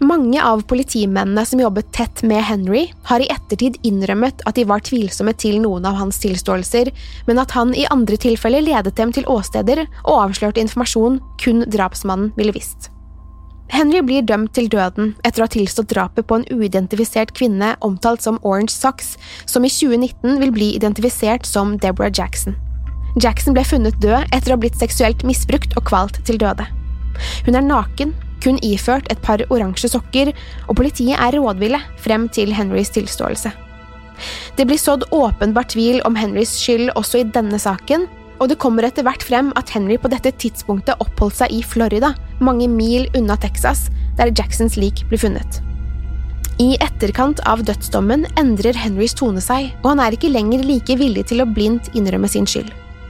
Mange 0.00 0.44
av 0.44 0.62
politimennene 0.62 1.42
som 1.46 1.60
jobbet 1.60 1.90
tett 1.92 2.22
med 2.22 2.40
Henry, 2.48 2.86
har 3.04 3.20
i 3.20 3.28
ettertid 3.28 3.74
innrømmet 3.84 4.40
at 4.48 4.56
de 4.56 4.62
var 4.64 4.80
tvilsomme 4.80 5.34
til 5.36 5.58
noen 5.60 5.84
av 5.84 5.98
hans 5.98 6.16
tilståelser, 6.22 6.88
men 7.26 7.40
at 7.42 7.52
han 7.52 7.74
i 7.76 7.84
andre 7.92 8.16
tilfeller 8.16 8.64
ledet 8.64 8.94
dem 8.96 9.12
til 9.12 9.28
åsteder 9.28 9.82
og 10.06 10.14
avslørte 10.14 10.62
informasjon 10.64 11.18
kun 11.42 11.66
drapsmannen 11.68 12.32
ville 12.38 12.54
visst. 12.56 12.88
Henry 13.70 14.00
blir 14.00 14.24
dømt 14.24 14.54
til 14.56 14.70
døden 14.72 15.12
etter 15.20 15.44
å 15.44 15.46
ha 15.46 15.52
tilstått 15.52 15.92
drapet 15.92 16.26
på 16.26 16.40
en 16.40 16.48
uidentifisert 16.48 17.34
kvinne 17.36 17.74
omtalt 17.84 18.24
som 18.24 18.40
Orange 18.40 18.72
Socks, 18.72 19.18
som 19.44 19.68
i 19.68 19.70
2019 19.70 20.40
vil 20.40 20.56
bli 20.56 20.70
identifisert 20.80 21.44
som 21.44 21.76
Deborah 21.76 22.10
Jackson. 22.10 22.56
Jackson 23.20 23.52
ble 23.52 23.66
funnet 23.68 24.00
død 24.00 24.32
etter 24.32 24.48
å 24.48 24.56
ha 24.56 24.64
blitt 24.64 24.80
seksuelt 24.80 25.28
misbrukt 25.28 25.76
og 25.76 25.84
kvalt 25.92 26.22
til 26.24 26.40
døde. 26.40 26.64
Hun 27.44 27.58
er 27.58 27.68
naken, 27.68 28.16
kun 28.42 28.60
iført 28.66 29.10
et 29.12 29.20
par 29.24 29.42
oransje 29.50 29.90
sokker, 29.92 30.32
og 30.68 30.78
politiet 30.80 31.18
er 31.18 31.38
rådville 31.38 31.80
frem 32.00 32.28
til 32.32 32.54
Henrys 32.56 32.92
tilståelse. 32.96 33.52
Det 34.56 34.66
blir 34.68 34.80
sådd 34.80 35.06
åpenbar 35.16 35.68
tvil 35.72 36.02
om 36.04 36.16
Henrys 36.18 36.52
skyld 36.60 36.90
også 36.98 37.22
i 37.22 37.28
denne 37.36 37.60
saken, 37.60 38.06
og 38.40 38.48
det 38.48 38.58
kommer 38.60 38.86
etter 38.88 39.04
hvert 39.04 39.24
frem 39.24 39.50
at 39.60 39.70
Henry 39.72 39.98
på 40.00 40.10
dette 40.12 40.32
tidspunktet 40.40 41.00
oppholdt 41.04 41.42
seg 41.42 41.52
i 41.52 41.62
Florida, 41.64 42.14
mange 42.40 42.68
mil 42.72 43.08
unna 43.16 43.36
Texas, 43.40 43.88
der 44.16 44.32
Jacksons 44.32 44.78
lik 44.80 45.04
blir 45.08 45.20
funnet. 45.20 45.60
I 46.60 46.74
etterkant 46.84 47.40
av 47.48 47.62
dødsdommen 47.64 48.26
endrer 48.40 48.76
Henrys 48.76 49.14
tone 49.16 49.40
seg, 49.44 49.70
og 49.80 49.94
han 49.94 50.02
er 50.04 50.16
ikke 50.16 50.32
lenger 50.32 50.64
like 50.68 50.96
villig 51.00 51.24
til 51.30 51.40
å 51.40 51.48
blindt 51.48 51.92
innrømme 51.96 52.28
sin 52.28 52.48
skyld. 52.48 52.68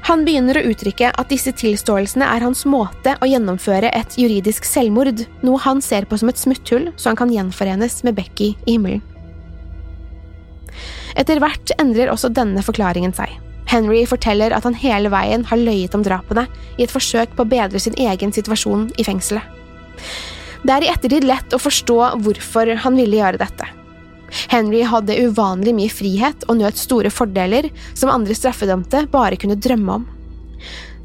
Han 0.09 0.25
begynner 0.25 0.57
å 0.57 0.65
uttrykke 0.71 1.11
at 1.13 1.29
disse 1.31 1.53
tilståelsene 1.55 2.25
er 2.25 2.45
hans 2.45 2.65
måte 2.69 3.15
å 3.21 3.29
gjennomføre 3.29 3.93
et 3.95 4.17
juridisk 4.19 4.65
selvmord, 4.65 5.27
noe 5.45 5.61
han 5.67 5.83
ser 5.85 6.09
på 6.09 6.19
som 6.21 6.33
et 6.33 6.41
smutthull 6.41 6.89
så 6.97 7.13
han 7.13 7.21
kan 7.21 7.33
gjenforenes 7.35 8.01
med 8.07 8.17
Becky 8.17 8.55
i 8.65 8.77
himmelen. 8.77 9.05
Etter 11.19 11.41
hvert 11.43 11.73
endrer 11.83 12.11
også 12.13 12.31
denne 12.33 12.63
forklaringen 12.65 13.13
seg. 13.15 13.33
Henry 13.71 14.03
forteller 14.09 14.55
at 14.55 14.65
han 14.67 14.79
hele 14.79 15.11
veien 15.13 15.45
har 15.47 15.61
løyet 15.61 15.95
om 15.95 16.03
drapene, 16.07 16.47
i 16.79 16.87
et 16.87 16.93
forsøk 16.93 17.37
på 17.37 17.45
å 17.45 17.51
bedre 17.51 17.83
sin 17.83 17.99
egen 18.01 18.33
situasjon 18.35 18.89
i 18.99 19.07
fengselet. 19.07 19.45
Det 20.65 20.75
er 20.75 20.87
i 20.87 20.91
ettertid 20.93 21.25
lett 21.29 21.55
å 21.55 21.61
forstå 21.61 21.99
hvorfor 22.25 22.73
han 22.83 22.99
ville 22.99 23.21
gjøre 23.21 23.41
dette. 23.41 23.69
Henry 24.53 24.83
hadde 24.87 25.19
uvanlig 25.27 25.75
mye 25.77 25.93
frihet 25.93 26.47
og 26.49 26.61
nøt 26.61 26.81
store 26.81 27.13
fordeler 27.13 27.71
som 27.95 28.13
andre 28.13 28.37
straffedømte 28.37 29.07
bare 29.13 29.39
kunne 29.41 29.59
drømme 29.59 30.01
om. 30.01 30.09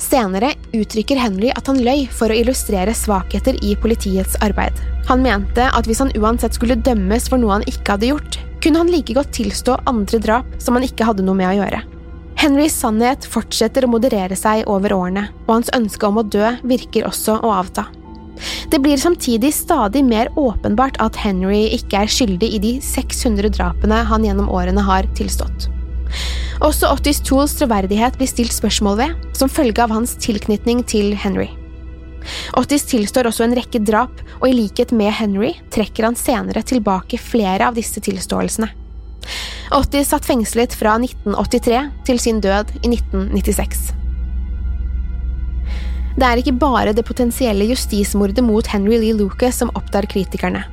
Senere 0.02 0.52
uttrykker 0.76 1.20
Henry 1.20 1.50
at 1.56 1.70
han 1.72 1.80
løy 1.84 2.04
for 2.12 2.32
å 2.32 2.36
illustrere 2.36 2.94
svakheter 2.96 3.58
i 3.64 3.76
politiets 3.80 4.36
arbeid. 4.44 4.76
Han 5.08 5.24
mente 5.24 5.70
at 5.72 5.88
hvis 5.88 6.02
han 6.04 6.14
uansett 6.20 6.58
skulle 6.58 6.80
dømmes 6.84 7.30
for 7.32 7.42
noe 7.42 7.60
han 7.60 7.68
ikke 7.70 7.96
hadde 7.96 8.12
gjort, 8.12 8.40
kunne 8.64 8.82
han 8.82 8.92
like 8.92 9.16
godt 9.16 9.32
tilstå 9.38 9.78
andre 9.90 10.20
drap 10.22 10.56
som 10.60 10.76
han 10.78 10.86
ikke 10.88 11.08
hadde 11.08 11.26
noe 11.26 11.38
med 11.38 11.54
å 11.54 11.60
gjøre. 11.62 11.84
Henrys 12.36 12.76
sannhet 12.76 13.26
fortsetter 13.32 13.86
å 13.86 13.92
moderere 13.94 14.36
seg 14.36 14.66
over 14.70 14.94
årene, 14.94 15.30
og 15.48 15.54
hans 15.54 15.72
ønske 15.78 16.10
om 16.10 16.20
å 16.20 16.26
dø 16.28 16.50
virker 16.68 17.08
også 17.08 17.40
å 17.40 17.54
avta. 17.56 17.88
Det 18.72 18.80
blir 18.84 18.98
samtidig 19.00 19.54
stadig 19.54 20.04
mer 20.06 20.32
åpenbart 20.36 21.00
at 21.04 21.18
Henry 21.22 21.66
ikke 21.78 22.04
er 22.04 22.12
skyldig 22.12 22.50
i 22.58 22.62
de 22.64 22.74
600 22.84 23.54
drapene 23.56 24.02
han 24.10 24.26
gjennom 24.28 24.50
årene 24.52 24.84
har 24.86 25.08
tilstått. 25.18 25.70
Også 26.64 26.90
Ottis 26.92 27.20
Tools 27.26 27.56
troverdighet 27.60 28.18
blir 28.20 28.30
stilt 28.32 28.56
spørsmål 28.56 29.00
ved, 29.02 29.16
som 29.36 29.52
følge 29.52 29.84
av 29.84 29.94
hans 29.94 30.16
tilknytning 30.24 30.84
til 30.88 31.14
Henry. 31.20 31.50
Ottis 32.58 32.88
tilstår 32.90 33.30
også 33.30 33.46
en 33.46 33.56
rekke 33.58 33.82
drap, 33.86 34.22
og 34.40 34.48
i 34.50 34.56
likhet 34.56 34.94
med 34.96 35.14
Henry 35.14 35.54
trekker 35.74 36.08
han 36.08 36.18
senere 36.18 36.64
tilbake 36.66 37.20
flere 37.22 37.70
av 37.70 37.78
disse 37.78 38.02
tilståelsene. 38.02 38.72
Ottis 39.76 40.12
satt 40.14 40.26
fengslet 40.26 40.76
fra 40.78 40.96
1983 41.02 41.84
til 42.08 42.22
sin 42.22 42.42
død 42.44 42.76
i 42.84 42.94
1996. 42.94 44.05
Det 46.16 46.24
er 46.24 46.40
ikke 46.40 46.56
bare 46.56 46.94
det 46.96 47.04
potensielle 47.04 47.68
justismordet 47.68 48.44
mot 48.44 48.68
Henry 48.72 49.02
Lee 49.02 49.16
Lucas 49.18 49.58
som 49.60 49.72
opptar 49.76 50.08
kritikerne. 50.08 50.64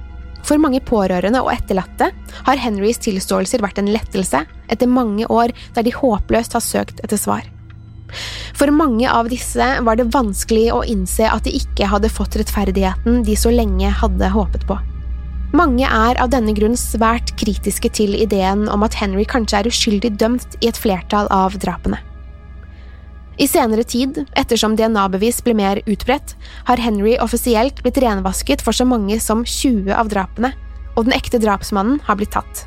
For 0.47 0.59
mange 0.59 0.79
pårørende 0.87 1.41
og 1.43 1.51
etterlatte 1.53 2.11
har 2.47 2.61
Henrys 2.63 3.01
tilståelser 3.03 3.63
vært 3.63 3.81
en 3.83 3.91
lettelse 3.91 4.45
etter 4.71 4.91
mange 4.91 5.27
år 5.27 5.55
der 5.75 5.87
de 5.87 5.95
håpløst 5.95 6.55
har 6.55 6.63
søkt 6.63 7.03
etter 7.03 7.19
svar. 7.19 7.43
For 8.55 8.71
mange 8.75 9.09
av 9.11 9.31
disse 9.33 9.67
var 9.83 9.99
det 9.99 10.11
vanskelig 10.15 10.69
å 10.75 10.83
innse 10.87 11.27
at 11.27 11.47
de 11.47 11.57
ikke 11.59 11.89
hadde 11.91 12.13
fått 12.13 12.37
rettferdigheten 12.39 13.23
de 13.27 13.37
så 13.39 13.51
lenge 13.51 13.91
hadde 14.03 14.31
håpet 14.35 14.67
på. 14.69 14.79
Mange 15.57 15.85
er 15.85 16.21
av 16.23 16.31
denne 16.33 16.55
grunn 16.57 16.79
svært 16.79 17.35
kritiske 17.41 17.91
til 17.99 18.15
ideen 18.17 18.69
om 18.73 18.87
at 18.87 18.95
Henry 18.97 19.27
kanskje 19.29 19.59
er 19.59 19.69
uskyldig 19.69 20.15
dømt 20.23 20.57
i 20.63 20.71
et 20.71 20.79
flertall 20.81 21.29
av 21.35 21.59
drapene. 21.61 21.99
I 23.41 23.47
senere 23.49 23.85
tid, 23.89 24.19
ettersom 24.37 24.75
DNA-bevis 24.77 25.41
ble 25.45 25.55
mer 25.57 25.81
utbredt, 25.89 26.35
har 26.69 26.83
Henry 26.83 27.15
offisielt 27.23 27.81
blitt 27.85 28.01
renvasket 28.03 28.61
for 28.65 28.77
så 28.77 28.85
mange 28.89 29.17
som 29.25 29.47
20 29.47 29.95
av 29.97 30.13
drapene, 30.13 30.53
og 30.97 31.07
den 31.07 31.17
ekte 31.17 31.41
drapsmannen 31.41 32.03
har 32.05 32.21
blitt 32.21 32.35
tatt. 32.37 32.67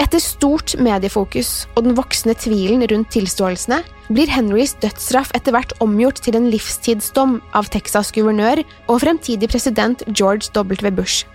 Etter 0.00 0.22
stort 0.22 0.72
mediefokus 0.80 1.66
og 1.76 1.84
den 1.86 1.96
voksende 1.98 2.34
tvilen 2.40 2.84
rundt 2.88 3.10
tilståelsene 3.12 3.82
blir 4.08 4.32
Henrys 4.32 4.72
dødsstraff 4.80 5.32
etter 5.36 5.54
hvert 5.54 5.74
omgjort 5.84 6.22
til 6.24 6.38
en 6.38 6.48
livstidsdom 6.52 7.36
av 7.56 7.68
Texas 7.72 8.10
guvernør 8.16 8.64
og 8.88 9.02
fremtidig 9.04 9.50
president 9.52 10.02
George 10.08 10.48
W. 10.56 10.90
Bush. 10.96 11.28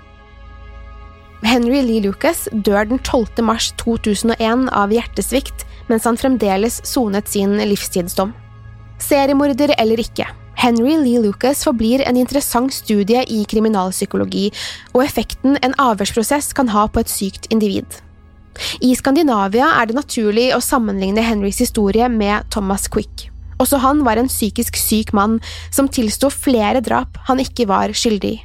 Henry 1.46 1.84
Lee 1.86 2.02
Lucas 2.02 2.48
dør 2.52 2.90
den 2.90 3.00
12. 3.04 3.44
mars 3.46 3.70
2001 3.78 4.66
av 4.74 4.94
hjertesvikt 4.94 5.67
mens 5.88 6.08
han 6.08 6.20
fremdeles 6.20 6.82
sonet 6.88 7.30
sin 7.32 7.58
livstidsdom. 7.58 8.34
Seriemorder 9.02 9.76
eller 9.78 10.02
ikke, 10.02 10.26
Henry 10.58 10.96
Lee 10.98 11.22
Lucas 11.22 11.62
forblir 11.64 12.02
en 12.08 12.18
interessant 12.18 12.74
studie 12.74 13.22
i 13.30 13.44
kriminalpsykologi 13.50 14.48
og 14.96 15.04
effekten 15.06 15.60
en 15.62 15.76
avhørsprosess 15.78 16.50
kan 16.58 16.72
ha 16.74 16.88
på 16.90 17.04
et 17.04 17.12
sykt 17.14 17.46
individ. 17.54 17.86
I 18.82 18.96
Skandinavia 18.98 19.70
er 19.78 19.86
det 19.90 20.00
naturlig 20.00 20.50
å 20.56 20.64
sammenligne 20.66 21.22
Henrys 21.22 21.62
historie 21.62 22.10
med 22.10 22.50
Thomas 22.54 22.88
Quick. 22.90 23.28
Også 23.62 23.78
han 23.82 24.02
var 24.06 24.18
en 24.18 24.30
psykisk 24.30 24.78
syk 24.82 25.14
mann 25.18 25.38
som 25.70 25.90
tilsto 25.90 26.32
flere 26.34 26.82
drap 26.86 27.22
han 27.30 27.42
ikke 27.42 27.70
var 27.70 27.94
skyldig 27.94 28.34
i. 28.34 28.42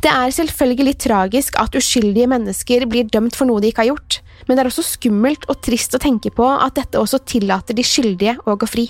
Det 0.00 0.10
er 0.10 0.32
selvfølgelig 0.32 0.86
litt 0.86 1.02
tragisk 1.04 1.58
at 1.60 1.74
uskyldige 1.76 2.30
mennesker 2.30 2.86
blir 2.90 3.06
dømt 3.12 3.36
for 3.36 3.46
noe 3.46 3.60
de 3.62 3.70
ikke 3.70 3.84
har 3.84 3.92
gjort, 3.92 4.20
men 4.50 4.58
det 4.58 4.64
er 4.64 4.68
også 4.72 4.82
skummelt 4.82 5.44
og 5.46 5.60
trist 5.62 5.94
å 5.94 6.00
tenke 6.02 6.32
på 6.34 6.42
at 6.50 6.74
dette 6.74 6.98
også 6.98 7.20
tillater 7.22 7.76
de 7.78 7.84
skyldige 7.86 8.34
å 8.50 8.56
gå 8.58 8.66
fri. 8.66 8.88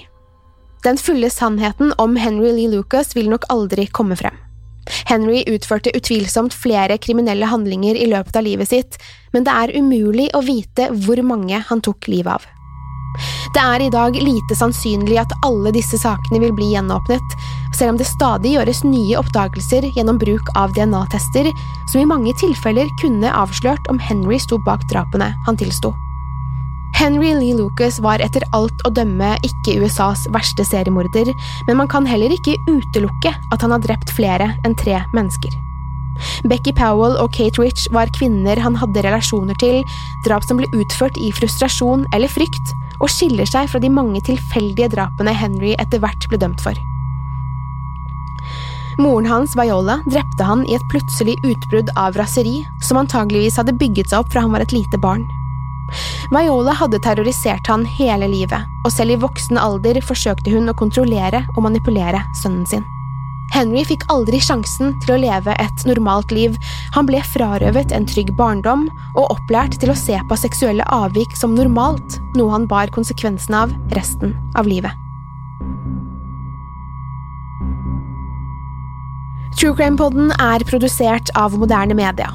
Den 0.81 0.97
fulle 0.97 1.29
sannheten 1.29 1.93
om 2.01 2.15
Henry 2.17 2.55
Lee 2.57 2.71
Lucas 2.73 3.13
vil 3.13 3.29
nok 3.29 3.45
aldri 3.53 3.85
komme 3.93 4.17
frem. 4.17 4.39
Henry 5.11 5.43
utførte 5.53 5.93
utvilsomt 5.93 6.57
flere 6.57 6.97
kriminelle 6.97 7.45
handlinger 7.51 7.99
i 8.01 8.09
løpet 8.09 8.41
av 8.41 8.47
livet 8.47 8.71
sitt, 8.73 8.97
men 9.37 9.45
det 9.45 9.53
er 9.53 9.75
umulig 9.77 10.31
å 10.33 10.41
vite 10.47 10.89
hvor 11.05 11.21
mange 11.21 11.61
han 11.69 11.85
tok 11.85 12.09
livet 12.09 12.41
av. 12.41 12.49
Det 13.55 13.63
er 13.63 13.83
i 13.83 13.91
dag 13.93 14.15
lite 14.15 14.57
sannsynlig 14.57 15.19
at 15.21 15.33
alle 15.47 15.73
disse 15.75 15.99
sakene 15.99 16.41
vil 16.43 16.53
bli 16.57 16.71
gjenåpnet, 16.75 17.35
selv 17.77 17.95
om 17.95 17.99
det 18.01 18.09
stadig 18.09 18.55
gjøres 18.55 18.85
nye 18.87 19.17
oppdagelser 19.19 19.89
gjennom 19.97 20.21
bruk 20.21 20.53
av 20.59 20.75
DNA-tester, 20.77 21.51
som 21.91 22.03
i 22.03 22.09
mange 22.09 22.35
tilfeller 22.39 22.91
kunne 23.03 23.33
avslørt 23.43 23.91
om 23.91 23.99
Henry 24.03 24.39
sto 24.43 24.61
bak 24.63 24.87
drapene 24.93 25.33
han 25.47 25.59
tilsto. 25.61 25.95
Henry 27.01 27.33
Lee 27.35 27.57
Lucas 27.57 28.01
var 28.05 28.21
etter 28.21 28.45
alt 28.53 28.83
å 28.85 28.91
dømme 28.93 29.33
ikke 29.47 29.79
USAs 29.81 30.27
verste 30.35 30.67
seriemorder, 30.67 31.31
men 31.67 31.79
man 31.79 31.89
kan 31.89 32.07
heller 32.07 32.35
ikke 32.35 32.59
utelukke 32.69 33.33
at 33.33 33.65
han 33.65 33.73
har 33.73 33.83
drept 33.85 34.13
flere 34.13 34.51
enn 34.67 34.77
tre 34.77 34.99
mennesker. 35.17 35.55
Becky 36.45 36.75
Powell 36.77 37.17
og 37.23 37.33
Kate 37.33 37.63
Rich 37.63 37.87
var 37.95 38.11
kvinner 38.19 38.61
han 38.61 38.77
hadde 38.77 39.05
relasjoner 39.07 39.57
til, 39.63 39.81
drap 40.27 40.45
som 40.45 40.61
ble 40.61 40.69
utført 40.77 41.17
i 41.17 41.31
frustrasjon 41.33 42.05
eller 42.13 42.29
frykt, 42.29 42.75
og 43.01 43.11
skiller 43.13 43.49
seg 43.49 43.71
fra 43.73 43.81
de 43.83 43.91
mange 43.93 44.23
tilfeldige 44.25 44.91
drapene 44.93 45.35
Henry 45.35 45.75
etter 45.81 46.03
hvert 46.03 46.29
ble 46.31 46.41
dømt 46.41 46.63
for. 46.65 46.79
Moren 49.01 49.27
hans, 49.31 49.57
Viola, 49.57 50.01
drepte 50.13 50.45
han 50.45 50.67
i 50.69 50.77
et 50.77 50.89
plutselig 50.93 51.39
utbrudd 51.47 51.93
av 51.97 52.19
raseri 52.21 52.61
som 52.85 53.01
antageligvis 53.01 53.57
hadde 53.57 53.77
bygget 53.81 54.13
seg 54.13 54.21
opp 54.21 54.33
fra 54.35 54.45
han 54.45 54.53
var 54.53 54.67
et 54.67 54.77
lite 54.77 55.01
barn. 55.01 55.25
Viola 56.31 56.75
hadde 56.77 57.01
terrorisert 57.03 57.67
han 57.71 57.87
hele 57.97 58.29
livet, 58.31 58.69
og 58.85 58.93
selv 58.95 59.17
i 59.17 59.21
voksen 59.25 59.59
alder 59.59 60.03
forsøkte 60.05 60.53
hun 60.53 60.71
å 60.71 60.77
kontrollere 60.77 61.47
og 61.57 61.65
manipulere 61.67 62.23
sønnen 62.43 62.69
sin. 62.69 62.85
Henry 63.51 63.83
fikk 63.87 64.07
aldri 64.13 64.39
sjansen 64.43 64.95
til 65.03 65.17
å 65.17 65.21
leve 65.21 65.55
et 65.59 65.85
normalt 65.89 66.33
liv, 66.35 66.57
han 66.95 67.09
ble 67.09 67.21
frarøvet 67.33 67.93
en 67.93 68.07
trygg 68.09 68.33
barndom 68.39 68.87
og 69.17 69.31
opplært 69.35 69.79
til 69.83 69.93
å 69.93 69.99
se 69.99 70.17
på 70.31 70.39
seksuelle 70.39 70.87
avvik 70.95 71.35
som 71.39 71.57
normalt, 71.59 72.21
noe 72.39 72.55
han 72.55 72.69
bar 72.71 72.93
konsekvensen 72.95 73.57
av 73.59 73.75
resten 73.97 74.37
av 74.55 74.71
livet. 74.71 74.95
True 79.59 79.75
Crime-podden 79.77 80.31
er 80.41 80.63
produsert 80.65 81.29
av 81.37 81.59
moderne 81.59 81.97
media. 81.99 82.31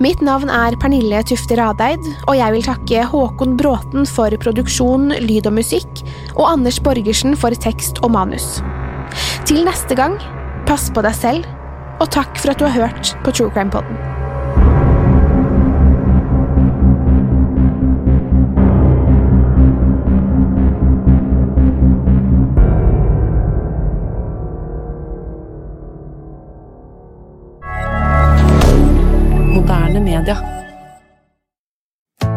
Mitt 0.00 0.22
navn 0.24 0.48
er 0.48 0.76
Pernille 0.80 1.20
Tufte 1.28 1.58
Radeid, 1.58 2.00
og 2.24 2.38
jeg 2.38 2.54
vil 2.54 2.64
takke 2.64 3.02
Håkon 3.10 3.58
Bråten 3.60 4.08
for 4.08 4.32
produksjon, 4.40 5.10
lyd 5.20 5.50
og 5.50 5.58
musikk, 5.58 6.00
og 6.36 6.46
Anders 6.54 6.78
Borgersen 6.80 7.36
for 7.36 7.52
tekst 7.66 8.00
og 8.00 8.14
manus. 8.16 8.62
Til 9.48 9.66
neste 9.68 9.98
gang, 9.98 10.16
pass 10.66 10.90
på 10.90 11.02
deg 11.06 11.14
selv, 11.14 11.46
og 12.02 12.10
takk 12.12 12.36
for 12.42 12.52
at 12.52 12.60
du 12.60 12.66
har 12.66 12.76
hørt 12.88 13.14
på 13.24 13.32
True 13.32 13.50
Crime 13.54 13.72
Poden. 13.72 14.04
Media. 30.06 30.55